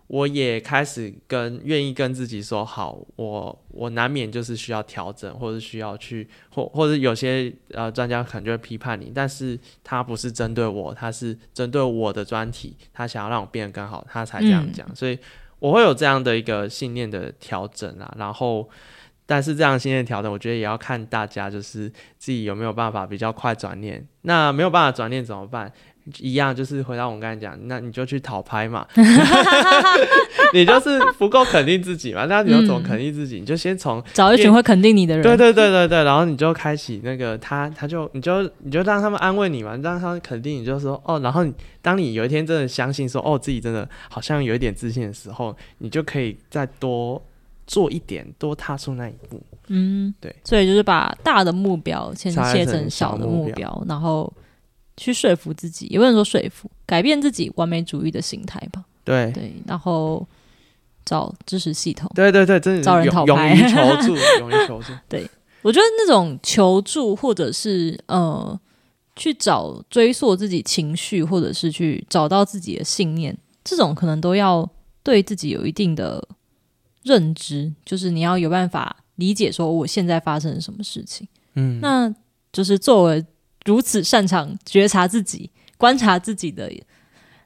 [0.05, 14.87] 我也开始跟愿意跟自己说，好，我我难免就是需要调整，或者需要去，或或者有些呃专家可能就会批判你，但是他不是针对我，他是针对我的专题，他想要让我变得更好，他才这样讲。
[14.95, 15.17] 所以
[15.57, 18.69] 我会有这样的一个信念的调整啊，然后。
[19.31, 21.89] 但是这样心念调整，我觉得也要看大家，就是
[22.19, 24.05] 自己有没有办法比较快转念。
[24.23, 25.71] 那没有办法转念怎么办？
[26.17, 28.85] 一样就是回到我们刚才讲，那你就去讨拍嘛。
[30.53, 32.25] 你就是不够肯定自己嘛？
[32.25, 33.39] 那你要怎么肯定自己？
[33.39, 35.23] 你就先从找一群会肯定你的人。
[35.23, 41.17] 对对对对对，然后你就开启那个他，他就你就你就让他们安慰你嘛，让他们肯定你，就说哦。
[41.21, 47.23] 然后你当你有一天真的相信说哦自己真的好像有一点自信的时候，你就可以再多。
[47.67, 49.41] 做一点，多踏出那一步。
[49.67, 54.31] 嗯，对，所以就是把大的目标先切成小的目标，然后
[54.97, 58.83] 去说服自己，也不能说说服，改变自己完美主义的心态吧。
[59.05, 60.27] 对对，然后
[61.05, 62.11] 找支持系统。
[62.13, 64.91] 对对对，真的找人讨拍，勇于求助， 勇于求助。
[65.07, 65.25] 对，
[65.61, 68.59] 我觉得那种求助，或者是呃，
[69.15, 74.69] 去找追溯自己情绪，或者是去找到自己的信念，这种可能都要
[75.01, 76.27] 对自己有一定的。
[77.03, 82.13] 认知就是你要有办法理解说我现在发生了什么事情，嗯，那
[82.51, 83.25] 就是作为
[83.65, 86.71] 如此擅长觉察自己、观察自己的，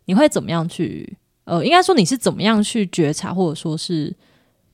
[0.05, 1.17] 你会怎么样去？
[1.45, 4.13] 呃，应该说你是怎么样去觉察，或者说是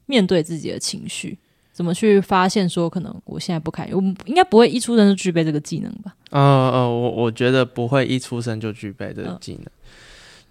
[0.06, 1.38] 面对自己的情绪，
[1.72, 3.96] 怎么去发现说可能我现在不开心？
[3.96, 6.16] 我应该不会一出生就具备这个技能吧？
[6.32, 9.66] 嗯嗯，我我觉得不会一出生就具备这个技能，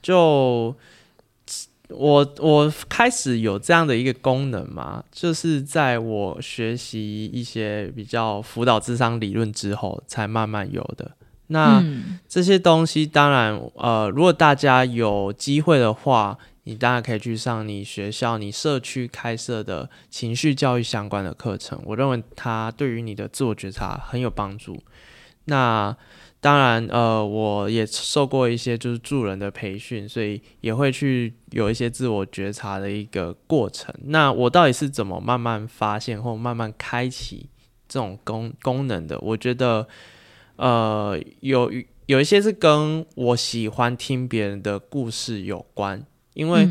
[0.03, 0.75] 就。
[1.91, 11.11] 我我开始有这样的一个功能嘛，就是在我学习一些比较辅导智商理论之后，才慢慢有的。
[11.49, 11.83] 那
[12.29, 21.81] 这些东西，当然，呃，如果大家有机会的话，你当然可以去上你学校、你社区开设的情绪教育相关的课程。
[21.85, 24.81] 我认为它对于你的自我觉察很有帮助。
[25.47, 25.97] 那
[26.43, 33.95] 当然，呃，我也受过一些就是助人的培训，所以也会去有一些自我觉察的一个过程。
[34.05, 37.47] 那我到底是怎么慢慢发现或慢慢开启
[37.87, 39.19] 这种功功能的？
[39.21, 39.87] 我觉得，
[40.57, 41.71] 呃，有
[42.07, 46.67] 有一些是跟我喜欢听别人的故事有关，因为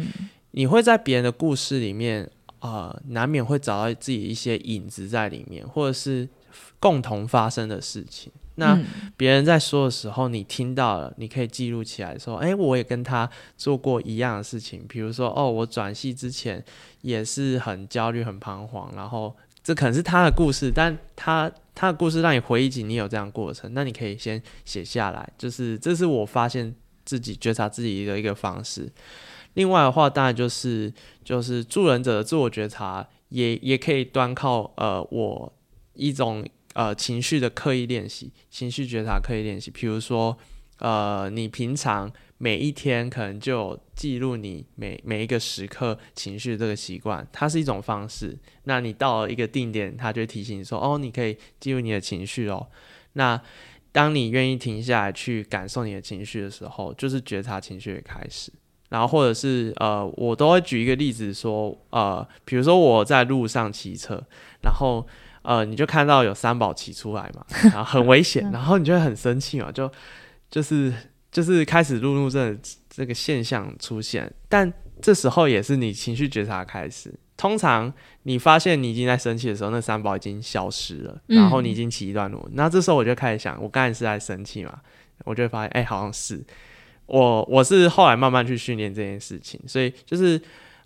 [0.49, 2.27] 你会在别人的故事里面，
[2.61, 6.27] 呃，难免会找到自己一些影子在里面，或者是
[6.79, 8.31] 共同发生的事情。
[8.59, 8.79] 那
[9.17, 16.63] 别人在说的时候，你听到了，你可以记录起来，说：“哎，我也跟他做过一样的事情。”比如说：“哦，我转系之前
[17.01, 25.27] 也是很焦虑、很彷徨。”然后这可能是他的故事，但他他的故事让你回忆起你有这样过程，那你可以先写下来。
[25.37, 28.91] 就是这是我发现自己觉察自己的一个方式。
[29.55, 30.93] 另外的话，当然就是
[31.23, 35.51] 就是助人者的自我觉察，也也可以端靠呃我
[35.93, 36.45] 一种。
[36.73, 39.71] 呃，情绪的刻意练习，情绪觉察刻意练习。
[39.71, 40.37] 比如说，
[40.77, 48.37] 呃，你平常每一天可能就记录你每每一个时刻情绪这个习惯，它是一种方式。
[48.65, 52.67] 那你到了一个定点，它就提醒你说：“哦，你可以记录你的情绪哦。”
[53.13, 53.41] 那
[53.91, 58.53] 当你愿意停下来去感受你的情绪的时候，就是觉察情绪的开始。
[58.89, 64.23] 然后，或者是呃，我都会举一个例子说，呃，比如说我在路上骑车，
[64.61, 65.05] 然后。
[65.41, 69.91] 呃，你就看到有三宝骑出来嘛， 然后很危险，然后你就会很生气嘛，就
[70.49, 70.93] 就是
[71.31, 72.59] 就是开始路怒症
[72.89, 74.71] 这个现象出现，但
[75.01, 77.13] 这时候也是你情绪觉察开始。
[77.37, 77.91] 通常
[78.23, 84.77] 你发现你已经在生气的时候，那三宝已经消失了，然后你已经骑一段路，那这时候我就开始想，我刚才是在生气嘛，
[85.23, 86.43] 我就会发现，哎，好像是。
[87.05, 90.39] 我，我是后来慢慢去训练这件事情，所以就是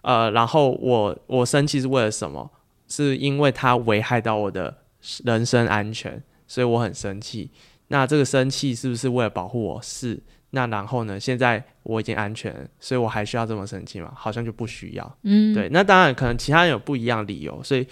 [0.04, 2.50] 呃，然后我我生气是为了什么？
[2.96, 4.78] 是因为他危害到我的
[5.24, 7.50] 人身安全，所以我很生气。
[7.88, 9.82] 那这个生气是不是为了保护我？
[9.82, 10.22] 是。
[10.52, 11.20] 那然后呢？
[11.20, 14.14] 现在我已经安全，所以我还需要这么生气吗？
[14.16, 15.18] 好像就不需要。
[15.24, 15.68] 嗯，对。
[15.70, 17.60] 那当然，可能其他人有不一样理由。
[17.64, 17.84] 所以，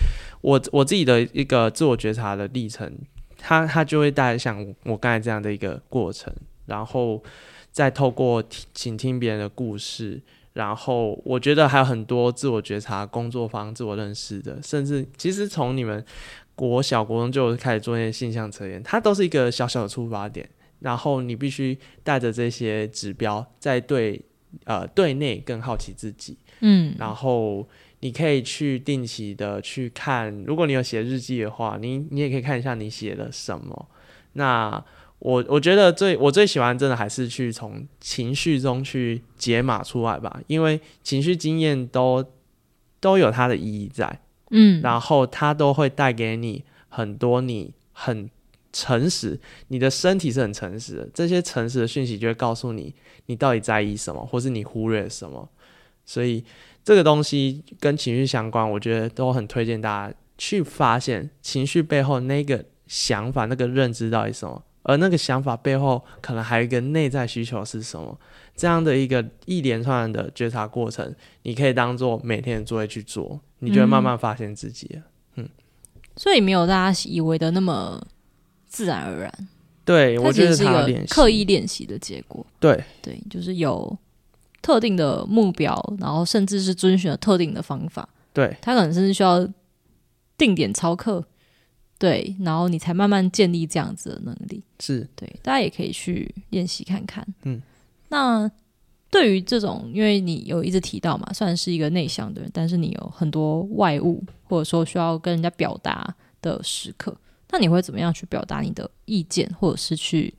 [0.41, 2.95] 我我自己的一个自我觉察的历程，
[3.35, 6.31] 他他就会带来像我刚才这样的一个过程，
[6.67, 7.23] 然后
[7.71, 8.43] 再透过
[8.75, 10.21] 倾听别人的故事。
[10.53, 16.03] 然后我觉得还有很多自我觉察工作方、自我认识的，甚至其实从你们
[16.55, 20.49] 国小、国中就开始做那些性向测验，它都是一个小小的出发点。
[20.79, 24.19] 然后你必须带着这些指标，在对
[24.65, 26.35] 呃对内更好奇自己。
[26.61, 27.67] 嗯，然后
[27.99, 33.87] 你可以去定期的去看，如果你有写日记的话，你你也可以看一下你写了什么。
[34.33, 34.83] 那
[35.21, 42.25] 我我觉得最我最喜欢真的还是去从情绪中去解码出来吧，因为情绪经验都
[42.99, 44.19] 都有它的意义在，
[44.49, 48.27] 嗯，然后它都会带给你很多你很
[48.73, 52.91] 诚实，你的身体是很诚实的，这些诚实的讯息就会告诉你
[53.27, 55.47] 你到底在意什么，或是你忽略什么，
[56.03, 56.43] 所以
[56.83, 64.63] 这个东西跟情绪相关，我觉得都很推荐大家去发现情绪背后那个想法、那个认知到底什么。
[64.83, 68.17] 而那个想法背后，可能还有一个内在需求是什么？
[68.55, 75.01] 这样的一个一连串的觉察过程，你可以当做每天的作业去做，你就会慢慢发现自己了。
[75.35, 75.49] 嗯，
[76.15, 78.05] 所以没有大家以为的那么
[78.67, 79.47] 自然而然。
[79.83, 82.45] 对，我觉得是一个刻意练习的结果。
[82.59, 83.97] 对，对，就是有
[84.61, 88.07] 特定的目标，然后甚至是遵循了特定的方法。
[88.33, 89.47] 对，他可能甚至需要
[90.37, 91.23] 定点操课。
[92.01, 94.63] 对，然后你才慢慢建立这样子的能力。
[94.79, 97.23] 是对，大家也可以去练习看看。
[97.43, 97.61] 嗯，
[98.09, 98.49] 那
[99.11, 107.15] 对于这种，因为你有一直提到嘛，算是一个内向的人，但是你有很多外物，或者说需要跟人家表达的时刻，
[107.51, 110.33] 那你会怎么样去表达你的意见，或者是去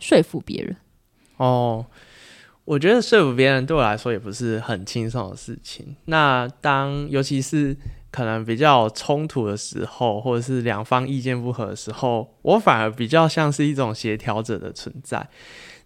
[0.00, 0.76] 说服别人？
[1.36, 1.86] 哦，
[2.64, 5.94] 我觉得说服别人对我来说也不是很轻松的事情。
[6.06, 7.76] 那当尤其是。
[8.14, 15.28] 可能比较冲突的时候，或者是两方意见不合的时候，我反而比较像是一种协调者的存在。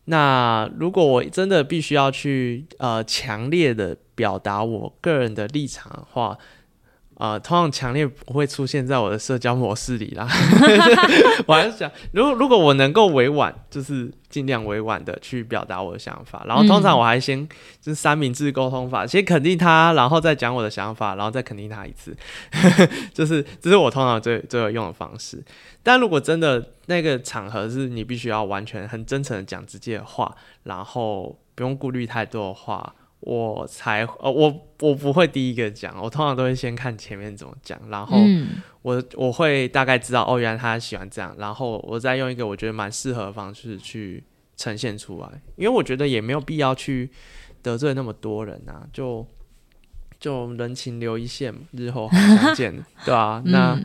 [0.05, 6.37] 那如果我真的必须要去呃强烈的表达我个人的立场的话，
[7.19, 10.29] 呃，通常强烈不会出现在我的社交模式里啦。
[11.47, 17.45] 我还是想，如果如果我能够委婉，就是尽量委婉的去表达我的想法，然后通常我还先
[17.81, 22.17] 就是三明治沟通法，先肯定他，然后再讲我的想法，然后再肯定他一次，
[23.13, 25.43] 就是这是我通常最最有用的方式。
[25.83, 32.95] 但如果真的那个场合是你必须要完全很真诚的讲直接的话，然后不用顾虑太多的话。
[33.21, 38.17] 我才呃，我我不会第一个讲，我通常都会先看前面怎么讲，然后
[38.83, 44.23] 我我会大概知道哦，原来他喜欢这样，然后我再用一个我觉得蛮适合的方式去
[44.57, 47.11] 呈现出来，因为我觉得也没有必要去
[47.63, 49.27] 得罪那么多人啊，就
[50.21, 53.43] 就人情留一线，日后好相见， 对啊？
[53.45, 53.79] 那。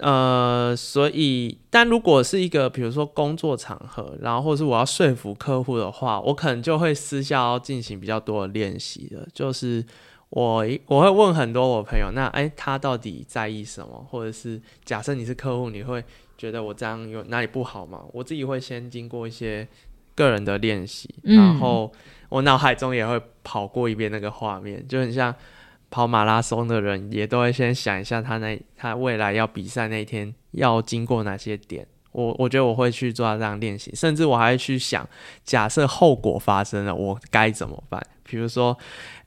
[0.00, 9.28] 呃，所以，但如果是一个比如说工作场合，然后或者是我要说服客户的话，我可能就会私下要进行比较多的练习的。
[9.34, 9.84] 就是
[10.30, 14.06] 我我会问很多我朋友，那哎，他到底在意什么？
[14.10, 16.02] 或者是假设你是客户，你会
[16.38, 18.02] 觉得我这样有哪里不好吗？
[18.12, 19.68] 我自己会先经过一些
[20.14, 21.92] 个人的练习，然后
[22.30, 25.34] 我脑海中也会跑过一遍那个画面，就很像
[25.90, 31.86] 跑马拉松的人也都会先想一下他那他未来要比赛那天要经过哪些点。
[32.12, 35.08] 我我觉得我会去做这样练习，甚至我还会去想，
[35.44, 38.02] 假设后果发生了，我该怎么办？
[38.24, 38.76] 比如说，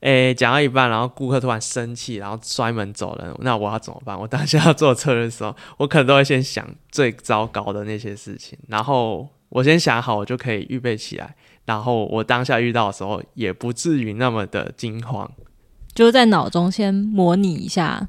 [0.00, 4.18] 诶，讲到一半，然后顾客突然生气，然后摔门走了，那我要怎么办？
[4.18, 11.34] 我当下要坐车的时候，我可能都会先想最糟糕的那些事情，然后我先想好，我就可以预备起来，
[11.64, 15.30] 然后我当下遇到的时候，也不至于那么的惊慌，
[15.94, 18.08] 就是在脑中先模拟一下。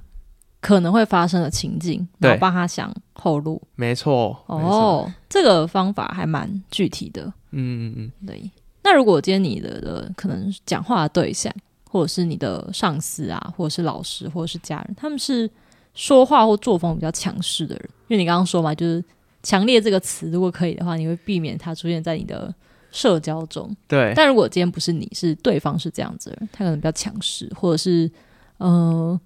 [0.61, 3.61] 可能会发生的情境，然后帮他想后路。
[3.75, 7.21] 没错，哦，这个方法还蛮具体的。
[7.51, 8.49] 嗯嗯嗯，对。
[8.81, 11.53] 那如果今天你的的可能讲话的对象，
[11.87, 15.47] 或者是你的上司啊，或者是老师，或者是家人，他们是
[15.93, 19.05] 说话或作风比较强势的人，因为你刚刚说嘛，就是
[19.43, 22.51] 强烈这个词，如果可以的话，你会避免他出现在你的
[22.95, 23.69] 社交中。
[23.87, 24.11] 对。
[24.15, 28.09] 但如果今天不是你，是对方是这样子的人，他可能比较强势，或者是
[28.57, 29.21] 呃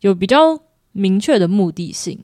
[0.00, 0.58] 有比较。
[0.94, 2.22] 明确的目的性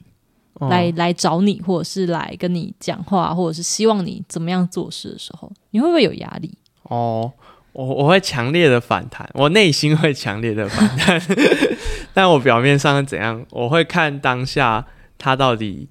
[0.61, 6.53] 来来找你，或者是来跟你讲话，或者是希望你怎么样做事的时候，你会不会有压力？
[6.83, 7.33] 哦，
[7.73, 11.19] 我我会强烈的反弹，我内心会强烈的反弹，
[12.13, 14.87] 但我表面上怎样，我会看当下
[15.17, 15.89] 他到底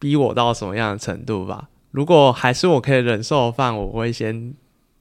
[0.00, 1.68] 逼我到什么样的程度吧。
[1.90, 4.54] 如果还是我可以忍受的范围，我会先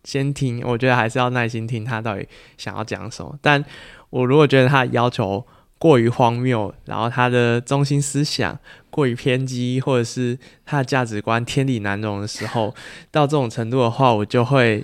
[0.03, 0.61] 先听。
[0.65, 2.27] 我觉得还是要耐心听他到底
[2.57, 3.37] 想要讲什么。
[3.41, 3.63] 但
[4.09, 5.45] 我如果觉得他要求，
[5.77, 8.59] 过于荒谬，然后他的中心思想
[8.89, 12.75] 过于偏激，或者是他的价值观天理难容的时候，
[13.11, 14.83] 到这种程度的话，我就会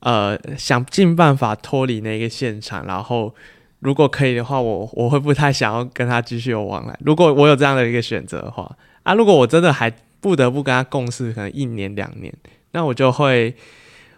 [0.00, 2.84] 呃想尽办法脱离那个现场。
[2.86, 3.32] 然后
[3.78, 6.98] 如果可以的话，我我会不太想要跟他继续有往来。
[7.04, 8.68] 如果我有这样的一个选择的话，
[9.04, 9.92] 啊，如果我真的还
[10.22, 12.32] 不得不跟他共事，可能一年两年，
[12.70, 13.54] 那我就会。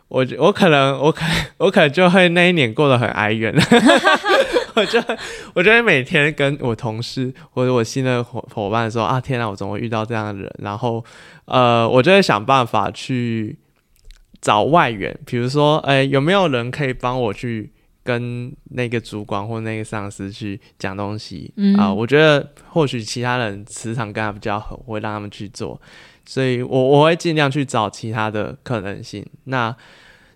[0.08, 1.24] 我我可能我可
[1.58, 3.52] 我可能就会那一年过得很哀怨，
[4.76, 5.02] 我就
[5.54, 10.54] 我就会每天跟我同事或者我新的伙伙伴说啊，天啊，我怎么会遇到这样的人？
[10.58, 11.04] 然后
[11.46, 13.58] 呃，我就会想办法去
[14.40, 17.72] 找外援，比如说，哎，有没有人可以帮我去
[18.04, 21.92] 跟那个主管或那个上司去讲东西啊？
[21.92, 25.80] 我觉得或许其他人磁场跟他比较合，我会让他们去做。
[26.26, 29.24] 所以，我我会尽量去找其他的可能性。
[29.44, 29.74] 那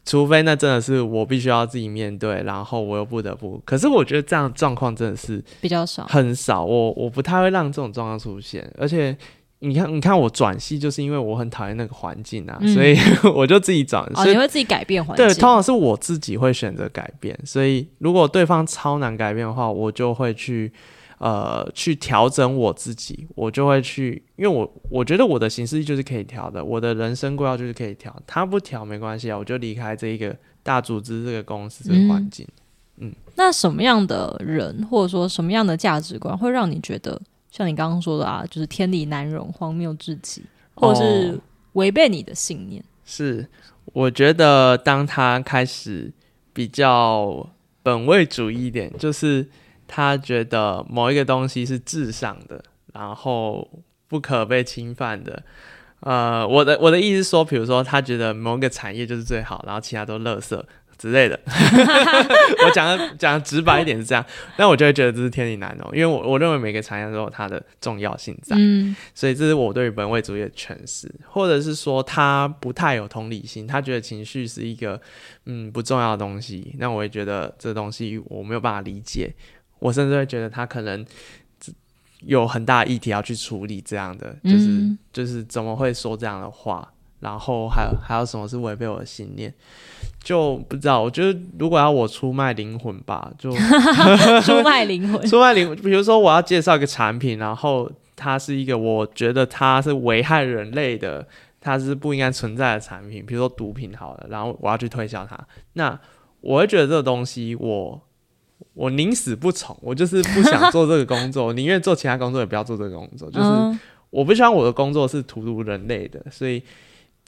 [0.05, 3.61] 除非那真的是我必须要自己面对，然后我又不得不。
[3.65, 6.65] 可是我觉得这样状况真的是比较少，很少。
[6.65, 8.71] 我我不太会让这种状况出现。
[8.79, 9.17] 而且，
[9.61, 12.97] 你看，你看我转系，就是因为我很讨厌那个环境啊，所以
[13.35, 14.03] 我就自己转。
[14.15, 15.27] 哦，你会自己改变环境？
[15.27, 17.39] 对，通常是我自己会选择改变。
[17.45, 20.73] 所以，如果对方超难改变的话，我就会去。
[21.21, 30.33] 呃，去调整我自己，我就会去，因为我我觉得我的形式就是可以调的，我的人生规划就是可以调，他不调没关系啊，我就离开这一个
[30.63, 32.47] 大组织、这个公司、这个环境。
[32.99, 37.21] 嗯，那什么样的人，或者说什么样的价值观，会让你觉得
[37.51, 40.43] 像你刚刚说的啊，就是天理难容、荒谬至极，
[40.75, 41.41] 或者是
[41.73, 42.83] 违背你的信念？
[43.05, 43.49] 是，
[43.93, 46.13] 我觉得当他开始
[46.53, 47.49] 比较
[47.83, 49.49] 本位主义一点，就是。
[49.91, 53.67] 他觉得某一个东西是至上的，然后
[54.07, 55.43] 不可被侵犯的。
[56.01, 60.63] 呃，我的我的意思是说，比如说，他觉得某一个产业就是最好，然后其他都垃圾
[60.99, 61.41] 之类的。
[62.67, 64.25] 我讲的讲的直白一点是这样，
[64.57, 68.57] 那我就会觉得这是天理难容，因为我我认为每个产业都有它的重要性在。
[68.59, 75.01] 嗯，所以这是我对于本位主义的诠释，或者是说他不太有同理心，他觉得情绪是一个
[75.47, 79.33] 嗯不重要的东西，那我也觉得这东西我没有办法理解。
[79.79, 81.07] 我甚至会觉得他可能
[82.23, 86.93] 有很大议题要去处理，这样的就是就是怎么会说这样的话？
[87.21, 89.53] 然后还有还有什么是违背我的信念？
[90.23, 91.01] 就不知道。
[91.01, 93.51] 我觉得如果要我出卖灵魂吧，就
[94.43, 95.75] 出卖灵魂，出卖灵。
[95.77, 101.27] 比如说我要介绍一个产品，然后它是一个我觉得它是危害人类的，
[101.61, 105.39] 它是不应该存在的产品，比如说毒品好了，然后我要去推销它，
[105.75, 105.99] 那
[106.41, 108.01] 我会觉得这个东西我。
[108.75, 113.29] 我宁死不从，我就是不想做这个工作， 宁愿做其他工作，也不要做这个工作。
[113.31, 113.79] 就是
[114.11, 116.63] 我不希望我的工作是荼毒人类的，所以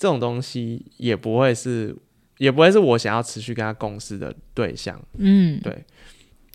[0.01, 1.95] 这种东西也不会是，
[2.39, 4.99] 也不会是我想要持续跟他共事的对象。
[5.19, 5.85] 嗯，对。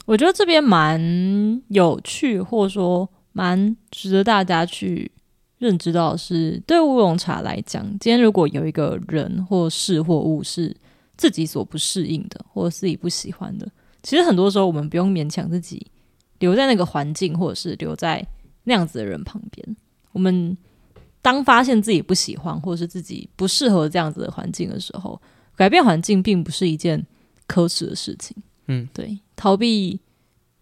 [0.07, 5.11] 我觉得这边蛮有趣，或者说蛮值得大家去
[5.59, 10.75] 认知到，是对乌龙茶来讲，今天如果有一个人或事或物是
[11.15, 13.71] 自己所不适应的，或者自己不喜欢的。
[14.01, 15.85] 其实很多时候我们不用勉强自己
[16.39, 18.25] 留在那个环境，或者是留在
[18.63, 19.77] 那样子的人旁边。
[20.13, 20.57] 我们
[21.25, 25.19] 当发现自己不喜欢，或者是自己不适合这样子的环境的时候，
[25.55, 27.03] 改变环境并不是一件
[27.47, 28.37] 可耻的事情。
[28.67, 29.99] 嗯，对，逃避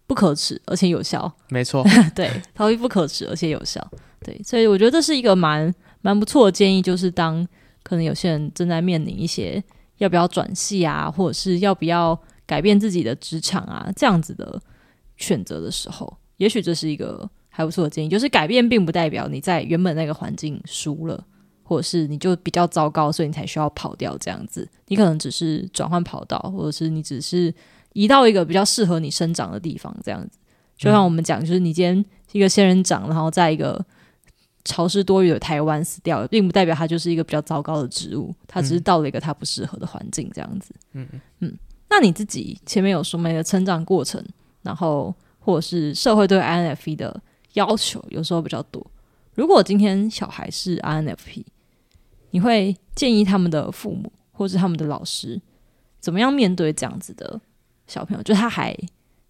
[0.06, 1.30] 不可耻，而且有效。
[1.50, 1.84] 没错，
[2.16, 3.86] 对，逃避不可耻，而且有效。
[4.20, 7.46] 对，所以我觉得这是一个蛮蛮不错的建议，就是当
[7.82, 9.62] 可能有些人正在面临一些
[9.98, 14.58] 要不要转系啊，或者是要不要改变自己的职场啊这样子的
[15.18, 18.08] 选择的时候，也许这是一个还不错的建议。
[18.08, 21.24] 就是改变并不代表你在原本那个环境输了，
[21.62, 24.68] 或者是你就比较糟糕，所以你才需要跑掉这样子。
[24.88, 27.54] 你可能只是转换跑道，或者是你只是
[27.92, 30.38] 移到一个比较适合你生长的地方这样子。
[30.76, 33.80] 就像我们讲，就是你今天一个仙人掌，然后在一个
[34.64, 40.74] 潮湿多雨的台湾死掉了，并不代表它就是一个比较糟糕的植物，它只是到了一个它不适合的环境这样子。
[40.94, 41.06] 嗯
[41.38, 41.56] 嗯。
[41.88, 44.20] 那你自己前面有说你的成长过程，
[44.62, 47.22] 然后或者是社会对 INFP 的
[47.54, 48.84] 要求，有时候比较多。
[49.34, 51.44] 如果今天小孩是 INFP，
[52.30, 55.40] 你会建议他们的父母或是他们的老师
[55.98, 57.40] 怎么样面对这样子的
[57.86, 58.22] 小朋友？
[58.22, 58.76] 就他还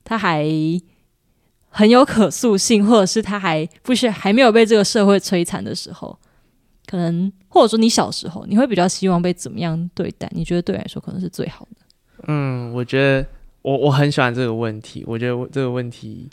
[0.02, 0.44] 他还
[1.68, 6.18] 很有可塑性，或者是他还不是还没有被这个社会摧残的时候，
[6.86, 10.30] 可能或者说你小时候，你会比较希望被怎么样对待？
[10.34, 12.26] 你觉得对来说可能是最好的？
[12.28, 13.26] 嗯，我觉得
[13.62, 15.02] 我我很喜欢这个问题。
[15.06, 16.30] 我觉得这个问题，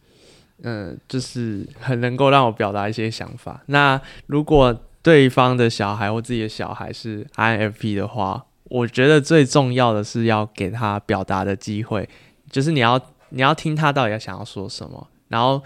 [0.63, 3.61] 嗯，就是很能够让我表达一些想法。
[3.67, 12.07] 那如果对方的小孩或自己的小孩是 INFP 的话，我觉得最重要的是要给他表达的机会，
[12.49, 15.07] 就是你要你要听他到底要想要说什么。
[15.29, 15.61] 然后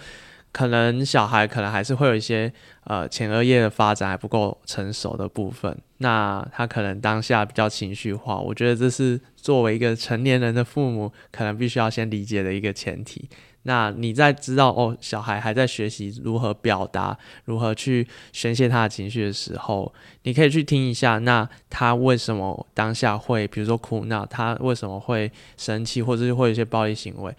[0.52, 2.52] 可能小孩可能还是会有一些
[2.86, 8.38] 呃前额叶的发展还不够成熟的部分，那他可能当下比较情绪化。
[8.38, 13.28] 我觉得这是作为一个成年人的父母，可能必须要先理解的一个前提。
[13.68, 19.92] 那你在知道哦，小孩还在学习如何表达、如何去宣泄他的情绪的时候，
[20.22, 27.36] 你可以去听一下，那他为什么当下会，比如说哭闹，他为什么会生气，或者是会有一些暴力行为，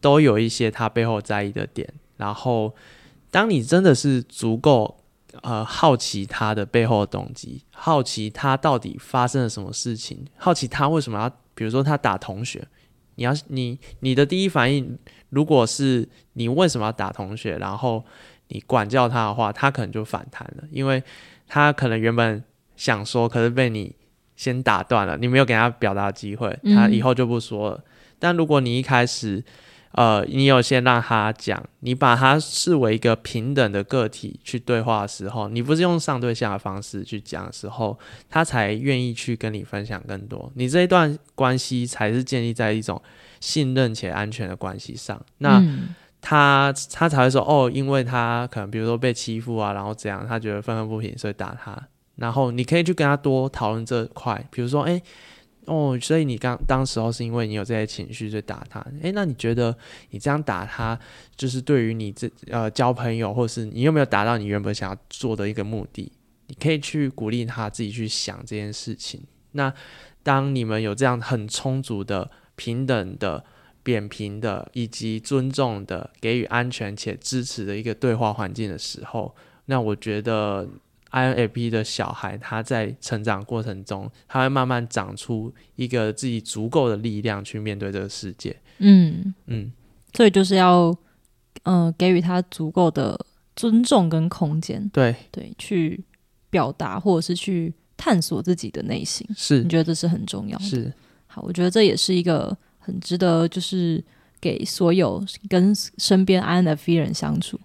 [0.00, 1.86] 都有一些他背后在意的点。
[2.16, 2.74] 然后，
[3.30, 5.04] 当你真的是足够
[5.42, 12.66] 呃好奇他的背后的动机，好奇他到底发生了什么事情，好奇他为什么要，比如说他打同学。
[13.18, 14.98] 你要你你的第一反应，
[15.30, 18.04] 如果是你为什么要打同学，然后
[18.48, 21.02] 你管教他的话，他可能就反弹了，因为
[21.46, 22.42] 他可能原本
[22.76, 23.94] 想说，可是被你
[24.36, 27.84] 先打断了，你没有给他表达机会，他以后就不说了。
[28.18, 29.42] 但如果你一开始，
[29.92, 37.98] 呃，你有先让他讲，你把他视为一个平等的个体去对话的时候，你不是用上对下的方式去讲的时候，
[38.28, 40.52] 他才愿意去跟你分享更多。
[40.54, 43.00] 你这一段关系才是建立在一种
[43.40, 45.20] 信任且安全的关系上。
[45.38, 45.62] 那
[46.20, 51.76] 他他才会说哦，因为他可能比如说被欺负啊，然后怎样，他觉得愤愤不平，所以打他。
[52.16, 55.02] 然后你可以去跟他多讨论这块，比如说，哎。
[55.68, 58.78] 哦，所以你刚当时候是因为你有这些情绪，所以打他。
[59.02, 59.76] 诶，那你觉得
[60.10, 60.96] 你这样打他，
[61.34, 66.12] 就是对于你这呃交朋友，或是你有没有达到你原本想要做的一个目的？
[66.46, 69.20] 你可以去鼓励他自己去想这件事情。
[69.50, 69.74] 那
[70.22, 73.44] 当你们有这样很充足的、平等的、
[73.82, 79.34] 扁平的以及尊重的、给予安全且支持的一个对话环境的时候，
[79.66, 80.68] 那我觉得。
[81.12, 88.54] INFP 的小孩，他在成长过程中，他会慢慢长出一个自己足够的力量去面对这个世界。
[88.78, 89.72] 嗯嗯，
[90.12, 90.94] 所以就是要，
[91.62, 93.18] 呃，给予他足够的
[93.54, 94.86] 尊重跟空间。
[94.92, 96.04] 对对，去
[96.50, 99.26] 表达或者是去探索自己的内心。
[99.34, 100.64] 是，你觉得这是很重要的。
[100.64, 100.92] 是，
[101.36, 104.02] 好，我觉得这也是一个很值得，就是
[104.40, 107.60] 给所有跟身边 INFP 人相处。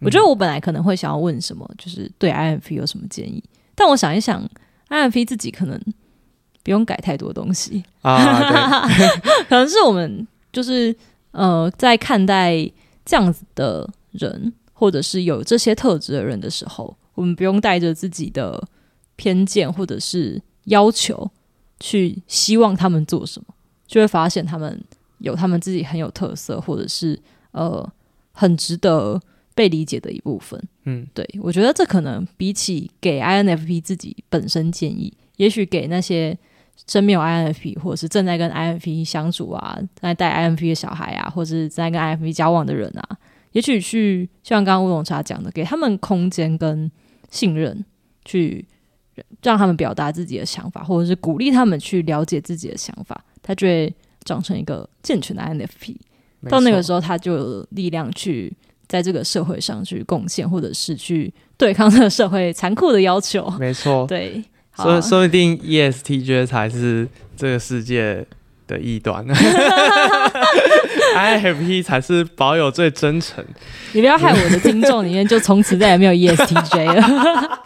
[0.00, 3.42] 我觉得我本来可能会想要问什么，就是对 INFP 有什么建议，
[3.74, 4.46] 但我想一想
[4.90, 5.80] ，INFP 自己可能
[6.62, 8.86] 不用改太多东西啊，
[9.48, 10.94] 可能是我们就是
[11.30, 12.70] 呃，在看待
[13.06, 18.62] 这样子的人，或者是有这些特质的人的时候，我们不用带着自己的
[19.16, 21.30] 偏见或者是要求
[21.80, 23.54] 去希望他们做什么，
[23.86, 24.82] 就会发现他们
[25.18, 27.20] 有他们自己很有特色，或者是
[27.52, 27.88] 呃
[28.32, 29.20] 很值得。
[29.56, 36.38] 被理解的一部分，嗯，对我觉得这可能比起给 INFP 自己本身建议，也许给那些
[36.84, 43.16] 真没有 INFP 或者是正在跟 INFP 相处啊，在带 INFP 的小孩啊，或者是在跟 INFP 交往的人啊，
[43.52, 46.92] 也许去像刚刚乌龙茶讲的，给他们空间跟
[47.30, 47.82] 信任，
[48.26, 48.62] 去
[49.42, 53.92] 让他们表达自己的想法，或者是鼓励他们去了解自己的想法，他就会
[54.24, 55.96] 长成一个健全的 INFP。
[56.48, 58.52] 到那个时候，他就有力量去
[58.86, 63.52] 在这个社会上去贡献，或者是去对抗这个社会残酷的要求。
[63.58, 64.44] 没错， 对，
[64.76, 68.24] 所以说说不定 E ESTJ 才是这个世界
[68.68, 69.26] 的异端，
[71.16, 73.44] INFP 才是保有最真诚。
[73.92, 77.62] 你不要害我的听众里面就从此再也没有 E ESTJ 了。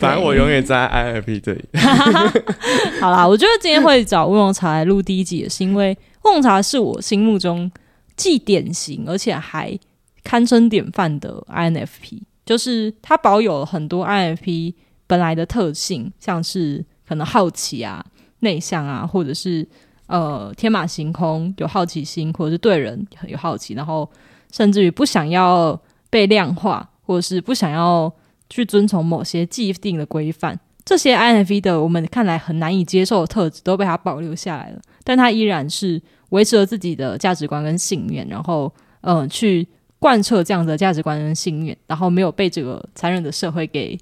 [0.00, 1.64] 反正我永远在 INFP 这里。
[3.00, 7.70] 好啦，我觉得今天会找乌龙茶来录第一集，也是因为乌龙茶是我心目中
[8.16, 9.78] 既典型而且还
[10.24, 14.74] 堪称典范的 INFP，就是它保有了很多 INFP
[15.06, 18.04] 本来的特性，像是可能好奇啊、
[18.40, 19.66] 内向啊，或者是
[20.06, 24.08] 呃天马行空、有好奇心，或者是对人有好奇，然后
[24.52, 25.78] 甚至于不想要
[26.08, 28.12] 被量化，或者是不想要
[28.50, 30.58] 去遵从某些既定的规范。
[30.84, 38.72] 这些 INFP 的我们看来很难以接受的特质都被他保留下来了，但他依然是维持了自己的价值观跟信念，然后
[39.02, 39.66] 呃去
[40.00, 43.96] 贯彻这样的价值观跟信念，然后没有被这个残忍的社会给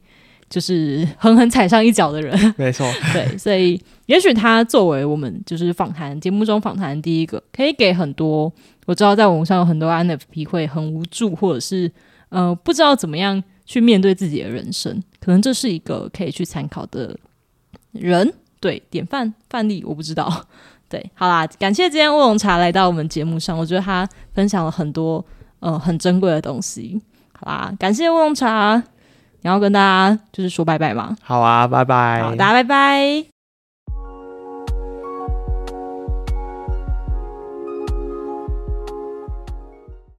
[0.48, 2.34] 就是狠狠踩上一脚的人。
[2.56, 8.50] 没错，对， 所以也许他作为我们就是访谈节目中访谈的第一个，可以给很多
[8.86, 11.90] 我知道在网上有很多 INFP 会很无助，或者是
[12.30, 17.14] 呃不知道怎么样去面对自己的人生，可能这是一个可以去参考的
[17.92, 20.46] 人，对典范范例，我不知道。
[20.88, 25.22] 对，好啦，感谢今天乌龙茶来到我们节目上，我觉得他分享了很多
[25.60, 26.98] 呃很珍贵的东西。
[27.38, 28.82] 好啦，感谢乌龙茶，
[29.42, 31.14] 你要跟大家就是说拜拜吗？
[31.22, 32.22] 好啊，拜拜。
[32.22, 33.37] 好，大家拜拜。